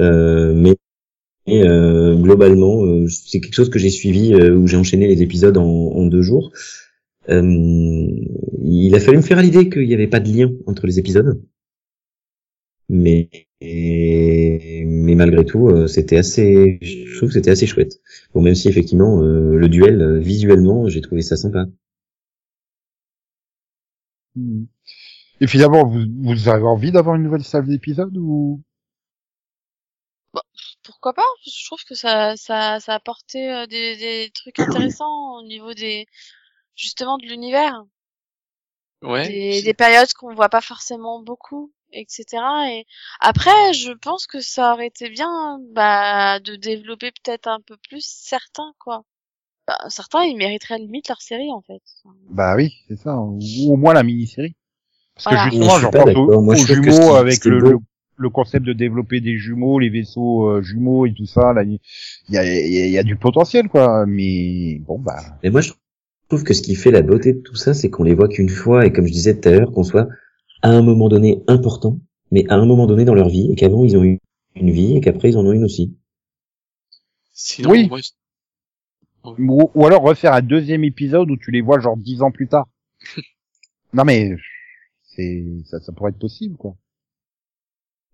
euh, 0.00 0.54
mais 0.54 0.76
et, 1.46 1.62
euh, 1.62 2.14
globalement, 2.16 2.84
euh, 2.84 3.06
c'est 3.08 3.40
quelque 3.40 3.54
chose 3.54 3.68
que 3.68 3.78
j'ai 3.78 3.90
suivi 3.90 4.32
euh, 4.32 4.56
où 4.56 4.66
j'ai 4.66 4.76
enchaîné 4.76 5.06
les 5.06 5.22
épisodes 5.22 5.56
en, 5.58 5.64
en 5.64 6.06
deux 6.06 6.22
jours. 6.22 6.52
Il 7.28 8.94
a 8.94 9.00
fallu 9.00 9.18
me 9.18 9.22
faire 9.22 9.38
à 9.38 9.42
l'idée 9.42 9.68
qu'il 9.68 9.86
n'y 9.86 9.94
avait 9.94 10.08
pas 10.08 10.20
de 10.20 10.30
lien 10.30 10.52
entre 10.66 10.86
les 10.86 10.98
épisodes, 10.98 11.42
mais 12.88 13.28
mais 14.86 15.14
malgré 15.14 15.44
tout, 15.44 15.68
euh, 15.68 15.86
c'était 15.86 16.16
assez, 16.16 16.78
je 16.82 17.16
trouve 17.16 17.28
que 17.30 17.34
c'était 17.34 17.50
assez 17.50 17.66
chouette. 17.66 18.00
Bon, 18.34 18.42
même 18.42 18.54
si 18.54 18.68
effectivement 18.68 19.20
euh, 19.22 19.56
le 19.56 19.68
duel 19.68 20.00
euh, 20.02 20.18
visuellement, 20.20 20.88
j'ai 20.88 21.00
trouvé 21.00 21.22
ça 21.22 21.36
sympa. 21.36 21.66
Hmm. 24.36 24.64
Et 25.40 25.46
finalement, 25.48 25.86
vous, 25.86 26.04
vous 26.22 26.48
avez 26.48 26.64
envie 26.64 26.92
d'avoir 26.92 27.16
une 27.16 27.24
nouvelle 27.24 27.44
salle 27.44 27.66
d'épisodes 27.66 28.16
ou? 28.16 28.62
Pourquoi 30.84 31.12
pas? 31.14 31.22
Je 31.46 31.64
trouve 31.66 31.82
que 31.84 31.94
ça, 31.94 32.36
ça, 32.36 32.78
ça 32.80 32.92
a 32.92 32.96
apporté 32.96 33.50
euh, 33.50 33.66
des, 33.66 33.96
des 33.96 34.30
trucs 34.34 34.58
intéressants 34.60 35.38
au 35.38 35.42
niveau 35.46 35.74
des, 35.74 36.06
justement, 36.76 37.18
de 37.18 37.26
l'univers. 37.26 37.84
ouais. 39.02 39.28
des, 39.28 39.52
c'est- 39.52 39.62
des 39.62 39.74
périodes 39.74 40.12
qu'on 40.14 40.34
voit 40.34 40.48
pas 40.48 40.60
forcément 40.60 41.22
beaucoup. 41.22 41.72
Etc. 41.94 42.42
Et 42.70 42.86
après, 43.20 43.72
je 43.72 43.92
pense 43.92 44.26
que 44.26 44.40
ça 44.40 44.72
aurait 44.74 44.88
été 44.88 45.08
bien, 45.10 45.58
bah, 45.72 46.40
de 46.40 46.56
développer 46.56 47.10
peut-être 47.12 47.46
un 47.48 47.60
peu 47.60 47.76
plus 47.88 48.04
certains, 48.04 48.72
quoi. 48.78 49.04
Bah, 49.66 49.78
certains, 49.88 50.24
ils 50.24 50.36
mériteraient 50.36 50.78
limite 50.78 51.08
leur 51.08 51.22
série, 51.22 51.50
en 51.50 51.62
fait. 51.62 51.82
Bah 52.28 52.54
oui, 52.56 52.74
c'est 52.88 52.98
ça. 52.98 53.16
Ou 53.18 53.40
au 53.72 53.76
moins 53.76 53.94
la 53.94 54.02
mini-série. 54.02 54.54
Parce 55.14 55.24
Voilà. 55.26 55.44
que 55.50 55.56
justement, 55.56 55.78
Je 55.78 55.86
pense 55.86 56.16
aux, 56.16 56.40
Moi, 56.42 56.54
aux 56.54 56.58
je 56.58 56.74
jumeaux 56.74 56.90
qui- 57.12 57.16
avec 57.16 57.44
le, 57.44 57.60
beau- 57.60 57.70
le, 57.70 57.78
le 58.16 58.30
concept 58.30 58.66
de 58.66 58.72
développer 58.72 59.20
des 59.20 59.38
jumeaux, 59.38 59.78
les 59.78 59.88
vaisseaux 59.90 60.48
euh, 60.50 60.62
jumeaux 60.62 61.06
et 61.06 61.14
tout 61.14 61.24
ça. 61.26 61.52
Là, 61.52 61.62
il 61.62 61.78
y 62.28 62.36
a, 62.36 62.44
il 62.44 62.72
y, 62.72 62.80
a, 62.82 62.86
il 62.86 62.92
y 62.92 62.98
a 62.98 63.02
du 63.04 63.16
potentiel, 63.16 63.68
quoi. 63.68 64.04
Mais 64.06 64.78
bon, 64.80 64.98
bah. 64.98 65.16
Mais 65.42 65.50
moi, 65.50 65.60
je 65.62 65.72
trouve 66.28 66.42
que 66.44 66.52
ce 66.52 66.62
qui 66.62 66.74
fait 66.74 66.90
la 66.90 67.02
beauté 67.02 67.32
de 67.32 67.40
tout 67.40 67.54
ça, 67.56 67.74
c'est 67.74 67.90
qu'on 67.90 68.02
les 68.04 68.14
voit 68.14 68.28
qu'une 68.28 68.48
fois, 68.48 68.84
et 68.86 68.92
comme 68.92 69.06
je 69.06 69.12
disais 69.12 69.38
tout 69.40 69.48
à 69.48 69.52
l'heure, 69.52 69.72
qu'on 69.72 69.84
soit 69.84 70.08
à 70.64 70.70
un 70.70 70.82
moment 70.82 71.08
donné 71.08 71.44
important, 71.48 72.00
mais 72.32 72.44
à 72.50 72.56
un 72.56 72.66
moment 72.66 72.88
donné 72.88 73.04
dans 73.04 73.14
leur 73.14 73.28
vie, 73.28 73.52
et 73.52 73.56
qu'avant 73.56 73.84
ils 73.84 73.96
ont 73.96 74.04
eu 74.04 74.20
une 74.56 74.72
vie, 74.72 74.96
et 74.96 75.00
qu'après 75.00 75.30
ils 75.30 75.38
en 75.38 75.46
ont 75.46 75.52
une 75.52 75.64
aussi. 75.64 75.96
Sinon, 77.34 77.70
Oui. 77.70 77.90
Ou, 79.38 79.70
ou 79.74 79.86
alors 79.86 80.02
refaire 80.02 80.32
un 80.32 80.40
deuxième 80.42 80.84
épisode 80.84 81.30
où 81.30 81.36
tu 81.36 81.50
les 81.50 81.60
vois 81.60 81.78
genre 81.80 81.96
dix 81.96 82.22
ans 82.22 82.30
plus 82.30 82.48
tard. 82.48 82.68
non 83.92 84.04
mais 84.04 84.36
c'est 85.02 85.44
ça, 85.66 85.80
ça 85.80 85.92
pourrait 85.92 86.10
être 86.10 86.18
possible, 86.18 86.56
quoi. 86.56 86.76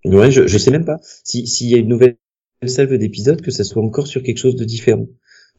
Ouais, 0.05 0.31
je, 0.31 0.47
je 0.47 0.59
sais 0.59 0.71
même 0.71 0.85
pas 0.85 0.99
si 1.25 1.47
s'il 1.47 1.69
y 1.69 1.75
a 1.75 1.79
une 1.79 1.89
nouvelle 1.89 2.17
salve 2.67 2.97
d'épisodes 2.97 3.41
que 3.43 3.51
ça 3.51 3.65
soit 3.65 3.83
encore 3.83 4.07
sur 4.07 4.23
quelque 4.23 4.39
chose 4.39 4.57
de 4.57 4.65
différent. 4.65 5.07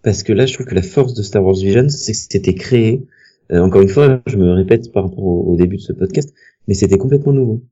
Parce 0.04 0.24
que 0.24 0.34
là, 0.34 0.46
je 0.48 0.54
trouve 0.56 0.66
que 0.66 0.76
la 0.76 0.82
force 0.82 1.14
de 1.14 1.22
Star 1.22 1.44
Wars 1.46 1.56
Vision, 1.56 1.88
c'est 1.90 2.14
que 2.14 2.18
c'était 2.18 2.56
créé. 2.56 3.06
euh, 3.52 3.60
encore 3.62 3.82
une 3.82 3.90
fois, 3.90 4.22
je 4.26 4.38
me 4.38 4.52
répète 4.54 4.92
par 4.92 5.04
rapport 5.04 5.24
au, 5.24 5.44
au 5.54 5.56
début 5.58 5.78
de 5.78 5.82
ce 5.82 5.94
podcast, 5.94 6.34
mais 6.68 6.74
c'était 6.74 6.98
complètement 6.98 7.34
nouveau. 7.34 7.64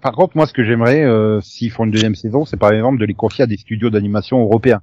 Par 0.00 0.12
contre, 0.12 0.36
moi, 0.36 0.46
ce 0.46 0.52
que 0.52 0.64
j'aimerais, 0.64 1.02
euh, 1.04 1.40
s'ils 1.40 1.70
font 1.70 1.84
une 1.84 1.90
deuxième 1.90 2.14
saison, 2.14 2.44
c'est 2.44 2.58
par 2.58 2.72
exemple 2.72 2.98
de 2.98 3.06
les 3.06 3.14
confier 3.14 3.44
à 3.44 3.46
des 3.46 3.56
studios 3.56 3.90
d'animation 3.90 4.40
européens, 4.40 4.82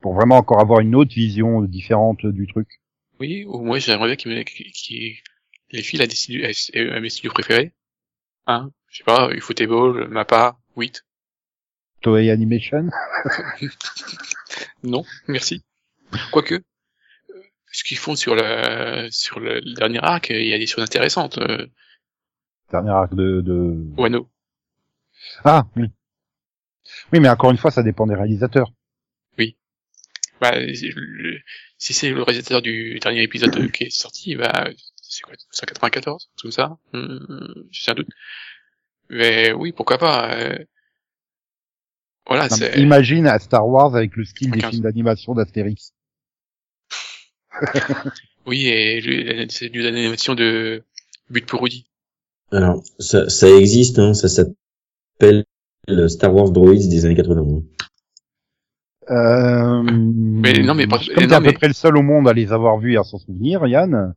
pour 0.00 0.14
vraiment 0.14 0.36
encore 0.36 0.60
avoir 0.60 0.80
une 0.80 0.94
autre 0.94 1.14
vision 1.14 1.62
différente 1.62 2.26
du 2.26 2.46
truc. 2.46 2.68
oui, 3.20 3.44
ou 3.46 3.62
moi, 3.62 3.78
j'aimerais 3.78 4.06
bien 4.08 4.16
qu'ils 4.16 4.32
me, 4.32 4.42
qu'ils- 4.42 5.18
les 5.70 5.82
filles, 5.82 6.00
à, 6.02 6.06
des 6.06 6.14
studios, 6.14 6.44
à, 6.46 7.00
mes 7.00 7.10
studios 7.10 7.30
préférés. 7.30 7.72
Hein, 8.46 8.70
je 8.88 8.98
sais 8.98 9.04
pas, 9.04 9.30
Ufotable, 9.32 10.08
Mappa, 10.08 10.56
WIT. 10.76 11.02
Toei 12.00 12.30
Animation? 12.30 12.88
Non, 14.82 15.04
merci. 15.26 15.62
Quoique, 16.32 16.54
euh, 16.54 16.62
ce 17.72 17.84
qu'ils 17.84 17.98
font 17.98 18.16
sur 18.16 18.34
la, 18.34 19.10
sur 19.10 19.40
le, 19.40 19.60
le 19.60 19.74
dernier 19.74 19.98
arc, 20.02 20.30
il 20.30 20.46
y 20.46 20.54
a 20.54 20.58
des 20.58 20.66
choses 20.66 20.84
intéressantes. 20.84 21.38
Euh, 22.68 22.72
Dernier 22.72 22.90
arc 22.90 23.14
de, 23.14 23.40
de... 23.40 23.76
Wano. 23.96 24.28
Ah, 25.44 25.66
oui. 25.76 25.86
Oui, 27.12 27.20
mais 27.20 27.28
encore 27.28 27.50
une 27.50 27.56
fois, 27.58 27.70
ça 27.70 27.82
dépend 27.82 28.06
des 28.06 28.14
réalisateurs. 28.14 28.72
Bah, 30.40 30.52
le- 30.56 31.38
si 31.78 31.92
c'est 31.92 32.10
le 32.10 32.22
réalisateur 32.22 32.62
du 32.62 33.00
dernier 33.00 33.24
épisode 33.24 33.72
qui 33.72 33.82
est 33.84 33.90
sorti, 33.90 34.36
bah, 34.36 34.68
c'est 35.02 35.22
quoi, 35.22 35.34
194, 35.50 36.30
tout 36.36 36.52
ça, 36.52 36.78
hum, 36.92 37.66
j'ai 37.72 37.90
un 37.90 37.94
doute. 37.96 38.06
Mais 39.10 39.50
oui, 39.52 39.72
pourquoi 39.72 39.98
pas. 39.98 40.32
euh, 40.36 40.56
Voilà, 42.24 42.46
Non, 42.48 42.56
imagine 42.76 43.26
à 43.26 43.40
Star 43.40 43.66
Wars 43.66 43.96
avec 43.96 44.14
le 44.14 44.24
style 44.24 44.52
des 44.52 44.60
15. 44.60 44.70
films 44.70 44.82
d'animation 44.84 45.34
d'Astérix. 45.34 45.92
Oui, 48.46 48.68
et 48.68 49.46
c'est 49.50 49.70
du 49.70 49.82
l'animation 49.82 50.36
de 50.36 50.84
But 51.30 51.46
pour 51.46 51.62
Rudy. 51.62 51.86
Alors, 52.50 52.82
ça, 52.98 53.28
ça 53.28 53.48
existe, 53.48 53.98
hein, 53.98 54.14
ça 54.14 54.28
s'appelle 54.28 55.44
le 55.86 56.08
Star 56.08 56.34
Wars 56.34 56.50
Droids 56.50 56.74
des 56.74 57.04
années 57.04 57.14
80. 57.14 57.62
Euh... 59.10 59.82
Mais 59.82 60.52
non, 60.62 60.74
mais 60.74 60.86
comme 60.86 60.98
t'es 61.00 61.32
à 61.32 61.40
peu 61.40 61.46
mais- 61.46 61.52
près 61.54 61.68
le 61.68 61.74
seul 61.74 61.96
au 61.96 62.02
monde 62.02 62.28
à 62.28 62.32
les 62.32 62.52
avoir 62.52 62.78
vus 62.78 62.94
et 62.94 62.96
à 62.98 63.04
s'en 63.04 63.18
souvenir, 63.18 63.66
Yann. 63.66 64.14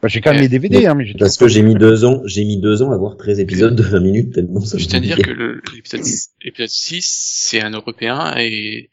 Bah, 0.00 0.06
j'ai 0.08 0.20
quand 0.20 0.30
même 0.30 0.38
Euh, 0.38 0.42
les 0.42 0.48
DVD, 0.48 0.86
hein, 0.86 0.94
mais 0.94 1.04
j'ai 1.06 1.14
Parce 1.14 1.36
que 1.36 1.48
j'ai 1.48 1.62
mis 1.62 1.74
deux 1.74 2.04
ans, 2.04 2.22
j'ai 2.24 2.44
mis 2.44 2.60
deux 2.60 2.82
ans 2.82 2.92
à 2.92 2.96
voir 2.96 3.16
13 3.16 3.40
épisodes 3.40 3.74
de 3.74 3.82
20 3.82 4.00
minutes 4.00 4.32
tellement 4.34 4.60
ça 4.60 4.78
Je 4.78 4.86
tiens 4.86 4.98
à 4.98 5.02
dire 5.02 5.16
que 5.18 5.60
l'épisode 5.74 6.02
l'épisode 6.44 6.68
6, 6.68 7.04
c'est 7.48 7.60
un 7.62 7.70
Européen 7.70 8.32
et 8.36 8.90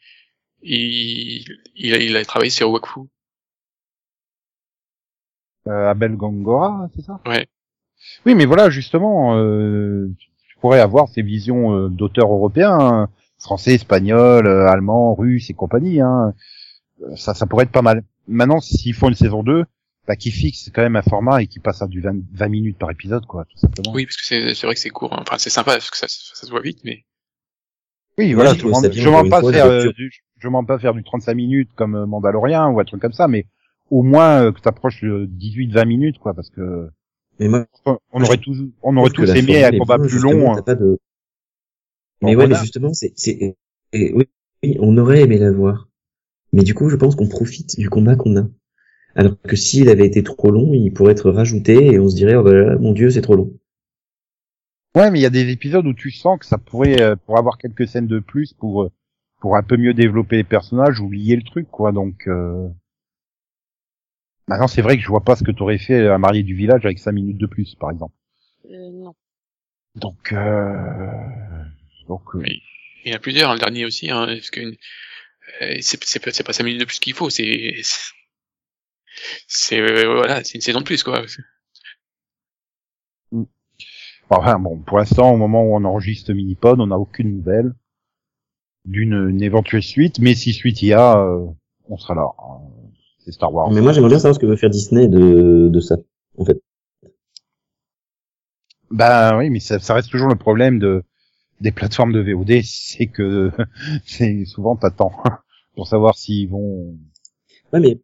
il, 0.62 1.44
il, 1.76 1.94
a, 1.94 1.98
il 1.98 2.16
a 2.16 2.24
travaillé 2.24 2.50
sur 2.50 2.70
Wakfu. 2.72 3.00
euh, 5.68 5.90
Abel 5.90 6.16
Gangora, 6.16 6.88
c'est 6.96 7.02
ça? 7.02 7.20
Ouais. 7.26 7.46
Oui, 8.24 8.34
mais 8.34 8.44
voilà, 8.44 8.70
justement, 8.70 9.36
euh, 9.36 10.08
tu 10.48 10.56
pourrais 10.60 10.80
avoir 10.80 11.08
ces 11.08 11.22
visions 11.22 11.74
euh, 11.76 11.88
d'auteurs 11.88 12.32
européens, 12.32 12.78
hein, 12.80 13.08
français, 13.38 13.74
espagnols, 13.74 14.46
euh, 14.46 14.66
allemands, 14.68 15.14
russes 15.14 15.50
et 15.50 15.54
compagnie. 15.54 16.00
Hein. 16.00 16.34
Euh, 17.02 17.14
Ça, 17.16 17.34
ça 17.34 17.46
pourrait 17.46 17.64
être 17.64 17.72
pas 17.72 17.82
mal. 17.82 18.02
Maintenant, 18.28 18.60
s'ils 18.60 18.94
font 18.94 19.08
une 19.08 19.14
saison 19.14 19.42
2, 19.42 19.64
bah, 20.08 20.16
qu'ils 20.16 20.32
fixent 20.32 20.70
quand 20.74 20.82
même 20.82 20.96
un 20.96 21.02
format 21.02 21.42
et 21.42 21.46
qu'ils 21.46 21.62
passent 21.62 21.82
à 21.82 21.86
du 21.86 22.00
20, 22.00 22.16
20 22.32 22.48
minutes 22.48 22.78
par 22.78 22.90
épisode, 22.90 23.26
quoi, 23.26 23.44
tout 23.44 23.58
simplement. 23.58 23.92
Oui, 23.94 24.06
parce 24.06 24.16
que 24.16 24.24
c'est 24.24 24.54
c'est 24.54 24.66
vrai 24.66 24.74
que 24.74 24.80
c'est 24.80 24.90
court. 24.90 25.12
hein. 25.12 25.18
Enfin, 25.22 25.36
c'est 25.38 25.50
sympa 25.50 25.72
parce 25.72 25.90
que 25.90 25.96
ça, 25.96 26.06
ça 26.08 26.46
se 26.46 26.50
voit 26.50 26.60
vite, 26.62 26.78
mais 26.84 27.04
Oui, 28.18 28.32
voilà, 28.32 28.54
je 28.54 28.64
encore 29.08 29.28
pas 29.28 29.52
faire, 29.52 29.66
euh, 29.66 29.92
du, 29.92 30.10
je 30.38 30.46
demande 30.48 30.66
pas 30.66 30.78
faire 30.78 30.94
du 30.94 31.02
35 31.02 31.34
minutes 31.34 31.70
comme 31.74 31.96
euh, 31.96 32.06
Mandalorian 32.06 32.70
ou 32.70 32.80
un 32.80 32.84
truc 32.84 33.00
comme 33.00 33.12
ça, 33.12 33.28
mais 33.28 33.46
au 33.90 34.02
moins 34.02 34.44
euh, 34.44 34.52
que 34.52 34.60
t'approches 34.60 35.02
de 35.02 35.28
18-20 35.38 35.86
minutes, 35.86 36.18
quoi, 36.18 36.34
parce 36.34 36.50
que 36.50 36.88
Mais 37.38 37.48
moi, 37.48 37.66
on 38.12 38.22
aurait 38.22 38.38
tous, 38.38 38.56
on 38.82 38.96
aurait 38.96 39.10
tous 39.10 39.30
aimé 39.34 39.64
un 39.64 39.78
combat 39.78 39.98
plus 39.98 40.18
long. 40.18 40.52
hein. 40.52 40.62
pas 40.62 40.74
de... 40.74 40.98
Bon, 42.20 42.28
Mais 42.28 42.36
ouais, 42.36 42.46
mais 42.46 42.54
justement, 42.56 42.94
c'est, 42.94 43.12
c'est, 43.16 43.56
et 43.92 44.12
oui, 44.14 44.24
oui, 44.62 44.76
on 44.80 44.96
aurait 44.96 45.20
aimé 45.20 45.38
la 45.38 45.50
voir. 45.50 45.88
Mais 46.52 46.62
du 46.62 46.74
coup, 46.74 46.88
je 46.88 46.96
pense 46.96 47.14
qu'on 47.14 47.28
profite 47.28 47.78
du 47.78 47.90
combat 47.90 48.16
qu'on 48.16 48.36
a. 48.38 48.48
Alors 49.14 49.34
que 49.42 49.56
s'il 49.56 49.88
avait 49.88 50.06
été 50.06 50.22
trop 50.22 50.50
long, 50.50 50.72
il 50.72 50.92
pourrait 50.92 51.12
être 51.12 51.30
rajouté 51.30 51.92
et 51.92 51.98
on 51.98 52.08
se 52.08 52.16
dirait, 52.16 52.36
oh 52.36 52.42
bah 52.42 52.54
là, 52.54 52.76
mon 52.78 52.92
dieu, 52.92 53.10
c'est 53.10 53.22
trop 53.22 53.36
long. 53.36 53.52
Ouais, 54.94 55.10
mais 55.10 55.18
il 55.18 55.22
y 55.22 55.26
a 55.26 55.30
des 55.30 55.50
épisodes 55.50 55.86
où 55.86 55.92
tu 55.92 56.10
sens 56.10 56.38
que 56.38 56.46
ça 56.46 56.56
pourrait, 56.56 57.00
euh, 57.02 57.16
pour 57.16 57.38
avoir 57.38 57.58
quelques 57.58 57.86
scènes 57.86 58.06
de 58.06 58.18
plus, 58.18 58.54
pour 58.54 58.84
euh, 58.84 58.90
pour 59.40 59.56
un 59.56 59.62
peu 59.62 59.76
mieux 59.76 59.92
développer 59.92 60.36
les 60.36 60.44
personnages 60.44 61.00
ou 61.00 61.10
lier 61.10 61.36
le 61.36 61.42
truc, 61.42 61.68
quoi. 61.70 61.92
Donc 61.92 62.26
euh... 62.26 62.68
maintenant, 64.48 64.68
c'est 64.68 64.82
vrai 64.82 64.96
que 64.96 65.02
je 65.02 65.08
vois 65.08 65.24
pas 65.24 65.36
ce 65.36 65.44
que 65.44 65.50
t'aurais 65.52 65.78
fait 65.78 66.06
à 66.08 66.18
marier 66.18 66.42
du 66.42 66.54
village 66.54 66.84
avec 66.84 66.98
5 66.98 67.12
minutes 67.12 67.38
de 67.38 67.46
plus, 67.46 67.74
par 67.76 67.90
exemple. 67.90 68.14
Euh, 68.66 68.90
non. 68.92 69.14
Donc 69.96 70.32
euh... 70.32 71.10
donc 72.08 72.22
euh, 72.34 72.40
Oui. 72.40 72.62
il 73.04 73.10
y 73.10 73.14
en 73.14 73.16
a 73.16 73.20
plusieurs. 73.20 73.50
hein, 73.50 73.54
Le 73.54 73.60
dernier 73.60 73.84
aussi, 73.84 74.10
hein, 74.10 74.26
parce 74.26 74.50
que 74.50 74.60
euh, 75.62 75.76
c'est 75.80 76.02
c'est 76.04 76.20
pas 76.20 76.32
c'est 76.32 76.44
pas 76.44 76.52
5 76.52 76.64
minutes 76.64 76.80
de 76.80 76.84
plus 76.86 76.98
qu'il 76.98 77.14
faut. 77.14 77.30
C'est 77.30 77.74
c'est- 79.48 79.80
euh, 79.80 80.14
voilà, 80.14 80.44
c'est 80.44 80.54
une 80.54 80.60
saison 80.60 80.80
de 80.80 80.84
plus 80.84 81.02
quoi. 81.02 81.24
Enfin 84.30 84.60
bon, 84.60 84.78
pour 84.78 84.98
l'instant, 84.98 85.32
au 85.32 85.36
moment 85.36 85.64
où 85.64 85.74
on 85.74 85.84
enregistre 85.84 86.32
Minipod, 86.32 86.80
on 86.80 86.86
n'a 86.86 86.96
aucune 86.98 87.36
nouvelle 87.38 87.74
d'une 88.86 89.28
une 89.28 89.42
éventuelle 89.42 89.82
suite, 89.82 90.18
mais 90.18 90.34
si 90.34 90.52
suite 90.54 90.80
il 90.82 90.88
y 90.88 90.92
a, 90.94 91.18
euh, 91.18 91.46
on 91.88 91.98
sera 91.98 92.14
là. 92.14 92.28
hein. 92.38 92.60
C'est 93.26 93.32
Star 93.32 93.52
Wars. 93.52 93.70
Mais 93.72 93.80
moi, 93.82 93.92
j'aimerais 93.92 94.10
bien 94.10 94.18
savoir 94.18 94.34
ce 94.36 94.38
que 94.40 94.46
veut 94.46 94.56
faire 94.56 94.70
Disney 94.70 95.08
de, 95.08 95.68
de 95.68 95.80
ça, 95.80 95.96
en 96.38 96.44
fait. 96.44 96.58
Ben 98.90 99.36
oui, 99.36 99.50
mais 99.50 99.60
ça, 99.60 99.78
ça 99.80 99.94
reste 99.94 100.10
toujours 100.10 100.28
le 100.28 100.36
problème 100.36 100.78
de 100.78 101.02
des 101.60 101.72
plateformes 101.72 102.12
de 102.12 102.20
VOD, 102.20 102.60
c'est 102.64 103.06
que 103.06 103.50
c'est 104.06 104.44
souvent 104.44 104.76
t'attends 104.76 105.12
pour 105.74 105.88
savoir 105.88 106.16
s'ils 106.16 106.48
vont. 106.48 106.96
Ouais, 107.72 107.80
mais 107.80 107.98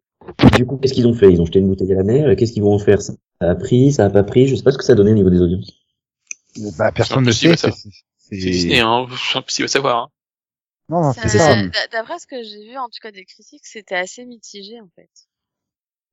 du 0.57 0.65
coup, 0.65 0.77
qu'est-ce 0.77 0.93
qu'ils 0.93 1.07
ont 1.07 1.13
fait? 1.13 1.31
Ils 1.31 1.41
ont 1.41 1.45
jeté 1.45 1.59
une 1.59 1.67
bouteille 1.67 1.91
à 1.93 1.95
la 1.95 2.03
mer, 2.03 2.35
qu'est-ce 2.35 2.51
qu'ils 2.51 2.63
vont 2.63 2.73
en 2.73 2.79
faire? 2.79 3.01
Ça 3.01 3.13
a 3.39 3.55
pris, 3.55 3.91
ça 3.91 4.05
a 4.05 4.09
pas 4.09 4.23
pris, 4.23 4.47
je 4.47 4.55
sais 4.55 4.63
pas 4.63 4.71
ce 4.71 4.77
que 4.77 4.83
ça 4.83 4.93
a 4.93 4.95
donné 4.95 5.11
au 5.11 5.15
niveau 5.15 5.29
des 5.29 5.41
audiences. 5.41 5.71
Bah 6.77 6.91
personne 6.91 7.25
ne 7.25 7.31
sait. 7.31 7.55
c'est- 7.55 7.71
c'est- 7.71 7.89
C'est 8.17 8.35
Disney, 8.37 8.79
hein. 8.79 9.05
Je 9.09 9.15
suis 9.17 9.37
impossible 9.37 9.65
à 9.65 9.69
savoir. 9.69 10.03
Hein. 10.03 10.07
Non, 10.89 11.13
c'est 11.13 11.29
ça. 11.29 11.55
d'a- 11.55 11.87
D'après 11.91 12.19
ce 12.19 12.27
que 12.27 12.41
j'ai 12.43 12.63
vu, 12.69 12.77
en 12.77 12.89
tout 12.89 12.99
cas 13.01 13.11
des 13.11 13.25
critiques, 13.25 13.65
c'était 13.65 13.95
assez 13.95 14.25
mitigé 14.25 14.79
en 14.81 14.89
fait. 14.95 15.09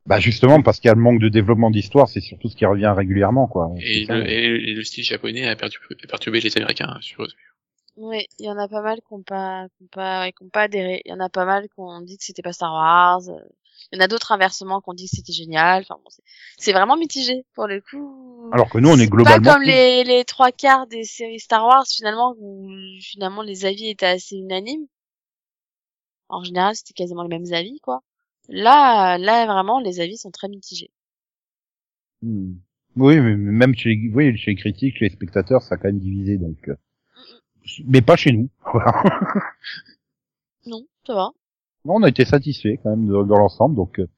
Bah 0.07 0.19
justement 0.19 0.63
parce 0.63 0.81
qu'il 0.81 0.89
y 0.89 0.91
a 0.91 0.95
le 0.95 1.01
manque 1.01 1.21
de 1.21 1.29
développement 1.29 1.71
d'histoire, 1.71 2.09
c'est 2.09 2.21
surtout 2.21 2.49
ce 2.49 2.57
qui 2.57 2.65
revient 2.65 2.93
régulièrement, 2.97 3.47
quoi. 3.47 3.71
Et 3.81 4.05
le, 4.07 4.27
et 4.27 4.75
le 4.75 4.83
style 4.83 5.05
japonais 5.05 5.47
a 5.47 5.57
perturbé, 5.57 5.95
a 6.03 6.07
perturbé 6.07 6.41
les 6.41 6.57
Américains. 6.57 6.97
sur... 7.01 7.27
Oui, 7.97 8.27
il 8.39 8.47
y 8.47 8.51
en 8.51 8.59
a 8.59 8.67
pas 8.67 8.81
mal 8.83 8.99
qui 9.01 9.13
ont 9.13 9.23
pas, 9.23 9.67
qui 9.77 9.85
ont 9.85 9.89
pas, 9.89 10.23
ouais, 10.23 10.33
ont 10.41 10.49
pas 10.49 10.63
adhéré. 10.63 11.03
Il 11.05 11.11
y 11.11 11.15
en 11.15 11.21
a 11.21 11.29
pas 11.29 11.45
mal 11.45 11.65
qui 11.69 11.75
ont 11.79 12.01
dit 12.01 12.17
que 12.17 12.25
c'était 12.25 12.43
pas 12.43 12.53
Star 12.53 12.73
Wars. 12.73 13.21
Il 13.93 13.97
y 13.97 13.99
en 14.01 14.05
a 14.05 14.09
d'autres 14.09 14.33
inversement 14.33 14.81
qui 14.81 14.91
ont 14.91 14.95
dit 14.95 15.05
que 15.09 15.17
c'était 15.17 15.33
génial. 15.33 15.83
Enfin 15.83 15.97
bon, 16.03 16.11
c'est- 16.11 16.23
c'est 16.59 16.73
vraiment 16.73 16.97
mitigé 16.97 17.45
pour 17.55 17.67
le 17.67 17.81
coup. 17.81 18.51
Alors 18.53 18.69
que 18.71 18.79
nous, 18.79 18.89
on 18.89 18.95
est 18.97 19.05
C'est 19.05 19.09
globalement. 19.11 19.43
Pas 19.45 19.55
comme 19.55 19.63
les, 19.63 20.05
les 20.05 20.25
trois 20.25 20.53
quarts 20.53 20.87
des 20.87 21.05
séries 21.05 21.41
Star 21.41 21.65
Wars 21.67 21.87
finalement 21.87 22.35
où 22.39 22.69
finalement 23.01 23.43
les 23.43 23.65
avis 23.65 23.89
étaient 23.89 24.07
assez 24.07 24.37
unanimes. 24.37 24.87
En 26.29 26.45
général, 26.45 26.75
c'était 26.77 26.93
quasiment 26.95 27.23
les 27.23 27.29
mêmes 27.29 27.53
avis 27.53 27.81
quoi. 27.81 28.03
Là, 28.49 29.19
là 29.19 29.47
vraiment, 29.47 29.81
les 29.81 30.01
avis 30.01 30.17
sont 30.17 30.31
très 30.31 30.49
mitigés. 30.49 30.91
Hmm. 32.23 32.55
Oui, 32.97 33.21
mais 33.21 33.37
même 33.37 33.75
chez 33.75 33.91
les, 33.91 34.11
oui, 34.13 34.37
chez 34.37 34.51
les 34.53 34.57
critiques, 34.57 34.97
chez 34.99 35.05
les 35.07 35.11
spectateurs, 35.15 35.63
ça 35.63 35.75
a 35.77 35.79
quand 35.79 35.89
même 35.89 36.01
divisé, 36.01 36.37
donc. 36.39 36.57
euh, 36.69 36.75
Mais 37.87 38.03
pas 38.03 38.17
chez 38.17 38.33
nous. 38.33 38.49
Non, 40.67 40.85
ça 41.07 41.15
va. 41.15 41.31
Non, 41.85 41.95
on 41.95 42.03
a 42.03 42.09
été 42.09 42.25
satisfait 42.25 42.79
quand 42.83 42.91
même 42.91 43.07
dans, 43.07 43.25
dans 43.25 43.39
l'ensemble, 43.39 43.77
donc 43.77 43.99
euh, 44.01 44.09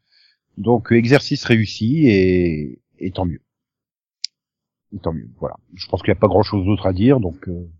donc 0.59 0.93
euh, 0.93 0.97
exercice 0.97 1.45
réussi 1.45 2.07
et, 2.09 2.83
et 2.99 3.11
tant 3.13 3.25
mieux. 3.25 3.43
Et 4.95 4.99
tant 4.99 5.13
mieux. 5.13 5.31
Voilà. 5.39 5.57
Je 5.75 5.87
pense 5.89 6.03
qu'il 6.03 6.13
n'y 6.13 6.19
a 6.19 6.21
pas 6.21 6.29
grand 6.29 6.43
chose 6.43 6.65
d'autre 6.67 6.87
à 6.87 6.93
dire, 6.93 7.21
donc 7.21 7.49
euh, 7.49 7.71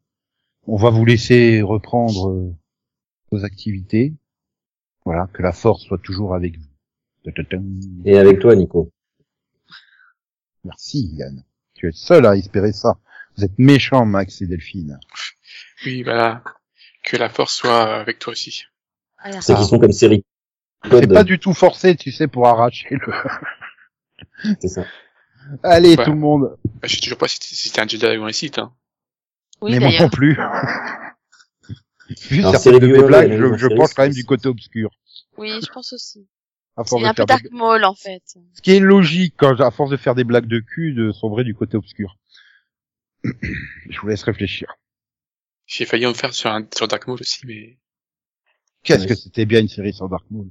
on 0.67 0.77
va 0.77 0.91
vous 0.91 1.05
laisser 1.05 1.63
reprendre 1.63 2.31
euh, 2.31 2.55
vos 3.31 3.45
activités. 3.45 4.15
Voilà, 5.05 5.29
que 5.33 5.43
la 5.43 5.53
force 5.53 5.83
soit 5.83 5.99
toujours 5.99 6.35
avec 6.35 6.57
vous. 6.57 6.69
Et 8.05 8.17
avec 8.19 8.39
toi, 8.39 8.55
Nico. 8.55 8.93
Merci 10.65 11.11
Yann. 11.15 11.45
Tu 11.75 11.87
es 11.87 11.89
le 11.89 11.93
seul 11.93 12.25
à 12.25 12.37
espérer 12.37 12.73
ça. 12.73 12.99
Vous 13.37 13.45
êtes 13.45 13.59
méchants, 13.59 14.07
Max 14.07 14.43
et 14.43 14.47
Delphine. 14.47 14.99
Oui, 15.85 16.03
voilà. 16.03 16.45
Que 17.03 17.17
la 17.17 17.29
force 17.29 17.57
soit 17.57 17.95
avec 17.97 18.21
toi 18.21 18.33
aussi. 18.33 18.65
Allez, 19.23 19.41
Ceux 19.41 19.55
qui 19.57 19.65
sont 19.65 19.79
comme 19.79 19.93
série. 19.93 20.25
C'est 20.91 21.07
pas 21.07 21.25
du 21.25 21.39
tout 21.39 21.55
forcé, 21.55 21.95
tu 21.97 22.11
sais, 22.11 22.27
pour 22.29 22.47
arracher 22.49 22.89
le. 22.91 23.13
C'est 24.61 24.69
ça. 24.69 24.85
Allez, 25.63 25.97
Ouais. 25.97 26.05
tout 26.05 26.11
le 26.13 26.19
monde. 26.19 26.57
Bah, 26.65 26.89
Je 26.89 26.95
sais 26.97 27.01
toujours 27.01 27.19
pas 27.19 27.29
si 27.29 27.39
c'était 27.55 27.81
un 27.81 27.87
Jedi 27.89 28.17
ou 28.17 28.25
un 28.25 28.33
Sith. 28.33 28.59
Hein. 28.59 28.73
Oui, 29.61 29.73
mais 29.73 29.79
moi 29.81 29.91
non 30.01 30.09
plus. 30.09 30.37
Vu 32.31 32.41
Alors, 32.41 32.57
certaines 32.57 32.81
de 32.81 32.87
mes 32.89 33.03
blagues, 33.03 33.33
je, 33.33 33.57
je 33.57 33.67
penche 33.69 33.95
quand 33.95 34.03
même 34.03 34.13
c'est- 34.13 34.21
du 34.21 34.25
côté 34.27 34.49
obscur. 34.49 34.91
Oui, 35.39 35.51
je 35.65 35.73
pense 35.73 35.93
aussi. 35.93 36.29
À 36.77 36.85
force 36.85 37.01
Il 37.03 37.05
est 37.05 37.07
de 37.07 37.11
un 37.11 37.15
peu 37.15 37.25
Dark 37.25 37.43
des- 37.45 37.49
Maul, 37.51 37.85
en 37.85 37.95
fait. 37.95 38.23
Ce 38.55 38.61
qui 38.63 38.73
est 38.73 38.81
logique 38.81 39.35
quand, 39.39 39.61
à 39.61 39.71
force 39.71 39.91
de 39.91 39.97
faire 39.97 40.15
des 40.15 40.25
blagues 40.25 40.47
de 40.47 40.59
cul, 40.61 40.93
de 40.95 41.13
sombrer 41.13 41.45
du 41.45 41.55
côté 41.55 41.77
obscur. 41.77 42.17
je 43.25 44.01
vous 44.01 44.09
laisse 44.09 44.23
réfléchir. 44.25 44.75
J'ai 45.67 45.87
failli 45.87 46.07
en 46.07 46.13
faire 46.15 46.35
sur, 46.35 46.51
un, 46.51 46.67
sur 46.77 46.89
Dark 46.89 47.07
Maul 47.07 47.19
aussi, 47.21 47.47
mais 47.47 47.79
Qu'est-ce 48.83 49.07
que 49.07 49.15
c'était 49.15 49.47
bien 49.47 49.61
une 49.61 49.69
série 49.69 49.93
sur 49.93 50.09
Dark 50.09 50.25
Maul. 50.31 50.49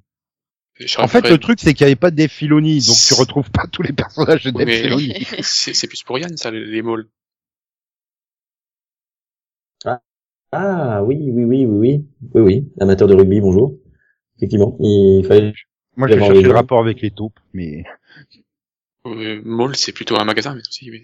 En 0.98 1.08
fait, 1.08 1.30
le 1.30 1.38
truc, 1.38 1.60
c'est 1.62 1.74
qu'il 1.74 1.86
n'y 1.86 1.91
avait 1.91 2.00
pas 2.00 2.12
de 2.12 2.15
Dave 2.15 2.30
Filoni, 2.30 2.80
donc 2.86 2.96
tu 3.08 3.13
retrouves 3.13 3.52
pas 3.52 3.67
tous 3.67 3.84
les 3.84 3.94
personnages 3.94 4.44
de 4.44 4.52
Dave 4.52 4.70
Filoni. 4.70 5.13
c'est 5.41 5.88
plus 5.88 6.04
pour 6.04 6.17
Yann, 6.17 6.36
ça, 6.38 6.50
les 6.52 6.65
les 6.65 6.82
Mauls. 6.82 7.08
Ah, 10.54 11.02
oui, 11.04 11.17
oui, 11.22 11.46
oui, 11.46 11.65
oui, 11.65 11.78
oui. 11.78 12.06
Oui, 12.34 12.41
oui. 12.41 12.72
Amateur 12.82 13.08
de 13.08 13.15
rugby, 13.15 13.39
bonjour. 13.39 13.78
Effectivement, 14.38 14.76
il 14.82 15.24
fallait... 15.26 15.54
Moi, 15.96 16.08
je 16.10 16.13
vais 16.13 16.20
J'avais 16.20 16.26
chercher 16.26 16.39
envie 16.39 16.44
le 16.44 16.52
rapport 16.54 16.80
avec 16.80 17.02
les 17.02 17.12
taupes, 17.12 17.39
mais 17.54 17.86
Euh, 19.06 19.41
Maul, 19.46 19.76
c'est 19.76 19.94
plutôt 19.94 20.20
un 20.20 20.26
magasin, 20.26 20.54
mais 20.54 20.62
aussi, 20.62 20.89
mais 20.91 21.04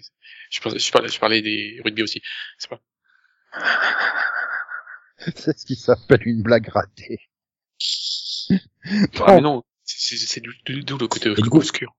je, 0.50 0.60
pensais- 0.60 0.78
je, 0.78 0.92
parlais, 0.92 1.08
je 1.08 1.18
parlais 1.18 1.42
des 1.42 1.80
rugby 1.84 2.02
aussi. 2.02 2.20
C'est 2.58 2.68
pas. 2.68 2.80
c'est 5.36 5.58
ce 5.58 5.66
qui 5.66 5.76
s'appelle 5.76 6.22
une 6.26 6.42
blague 6.42 6.68
ratée. 6.68 7.20
Ah, 9.20 9.34
mais 9.36 9.40
non, 9.40 9.62
c'est 9.84 10.40
d'où 10.40 10.50
le 10.98 11.06
côté 11.06 11.34
du 11.34 11.42
coup- 11.50 11.58
obscur. 11.58 11.94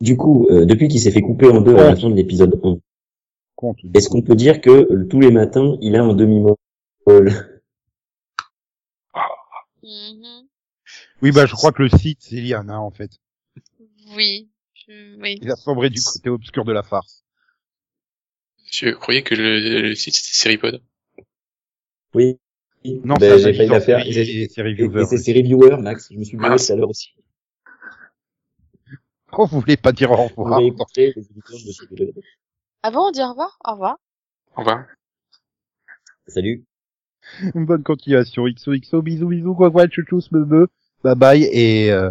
Du 0.00 0.16
coup, 0.16 0.46
euh, 0.50 0.64
depuis 0.66 0.88
qu'il 0.88 1.00
s'est 1.00 1.12
fait 1.12 1.22
couper 1.22 1.48
en 1.48 1.60
deux 1.60 1.76
à 1.76 1.84
la 1.90 1.96
fin 1.96 2.10
de 2.10 2.14
l'épisode 2.16 2.60
1, 2.64 2.76
Compte. 3.54 3.78
est-ce 3.94 4.08
qu'on 4.08 4.22
peut 4.22 4.34
dire 4.34 4.60
que 4.60 4.70
euh, 4.70 5.06
tous 5.08 5.20
les 5.20 5.30
matins, 5.30 5.76
il 5.80 5.94
a 5.96 6.02
un 6.02 6.12
demi-molle 6.14 6.56
Mhm. 9.82 10.48
Oui, 11.22 11.30
bah, 11.32 11.46
je 11.46 11.54
crois 11.54 11.72
que 11.72 11.82
le 11.82 11.88
site, 11.88 12.18
c'est 12.20 12.36
Liana, 12.40 12.80
en 12.80 12.90
fait. 12.90 13.10
Oui. 14.16 14.48
Je- 14.74 15.16
Oui. 15.20 15.38
Il 15.42 15.50
a 15.50 15.56
sombré 15.56 15.90
du 15.90 16.00
côté 16.02 16.28
obscur 16.30 16.64
de 16.64 16.72
la 16.72 16.82
farce. 16.82 17.24
Je 18.70 18.90
croyais 18.90 19.22
que 19.22 19.34
le, 19.34 19.58
le 19.82 19.94
site 19.94 20.16
c'était 20.16 20.34
Seripod. 20.34 20.82
Oui. 22.14 22.38
Non, 22.84 23.14
Ben, 23.14 23.38
ça 23.38 23.38
j'ai 23.38 23.54
failli 23.54 23.68
la 23.68 23.80
faire. 23.80 24.04
Et, 24.06 24.48
C'est 24.48 24.62
reviewer. 24.62 25.04
reviewers, 25.04 25.76
Max. 25.80 26.08
Je 26.12 26.18
me 26.18 26.24
suis 26.24 26.36
gouré 26.36 26.56
tout 26.56 26.72
à 26.72 26.76
l'heure 26.76 26.90
aussi. 26.90 27.14
Oh, 29.32 29.46
vous 29.46 29.60
voulez 29.60 29.76
pas 29.76 29.92
dire 29.92 30.10
au 30.10 30.16
Vous 30.16 30.42
revoir 30.42 30.58
avez 30.58 30.66
écouté 30.66 31.12
les 31.16 31.22
éditeurs. 31.22 32.22
Ah 32.82 32.90
bon, 32.90 33.06
on 33.08 33.10
dit 33.12 33.22
au 33.22 33.30
revoir? 33.30 33.56
Au 33.64 33.72
revoir. 33.72 33.96
Au 34.56 34.60
revoir. 34.60 34.84
Salut. 36.26 36.64
Une 37.54 37.64
bonne 37.64 37.84
continuation. 37.84 38.44
XOXO, 38.46 39.00
bisous, 39.00 39.28
bisous, 39.28 39.54
quoi, 39.54 39.70
quoi, 39.70 39.88
chouchous, 39.88 40.22
bebe. 40.30 40.66
Bye 41.04 41.14
bye. 41.16 41.44
Et, 41.44 41.90
euh, 41.92 42.10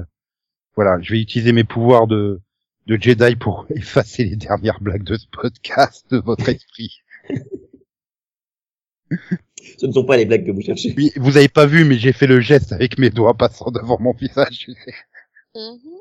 voilà, 0.75 0.99
je 1.01 1.13
vais 1.13 1.21
utiliser 1.21 1.51
mes 1.51 1.65
pouvoirs 1.65 2.07
de, 2.07 2.39
de 2.87 2.97
Jedi 2.99 3.35
pour 3.35 3.67
effacer 3.69 4.23
les 4.23 4.37
dernières 4.37 4.79
blagues 4.81 5.03
de 5.03 5.17
ce 5.17 5.27
podcast 5.31 6.09
de 6.09 6.17
votre 6.17 6.47
esprit. 6.49 7.01
Ce 9.77 9.85
ne 9.85 9.91
sont 9.91 10.05
pas 10.05 10.17
les 10.17 10.25
blagues 10.25 10.45
que 10.45 10.51
vous 10.51 10.61
cherchez. 10.61 10.93
Oui, 10.97 11.11
vous 11.15 11.37
avez 11.37 11.49
pas 11.49 11.65
vu, 11.65 11.85
mais 11.85 11.97
j'ai 11.97 12.13
fait 12.13 12.27
le 12.27 12.39
geste 12.41 12.71
avec 12.71 12.97
mes 12.97 13.09
doigts 13.09 13.33
passant 13.33 13.71
devant 13.71 13.99
mon 13.99 14.13
visage. 14.13 14.67
Mhm. 15.55 16.00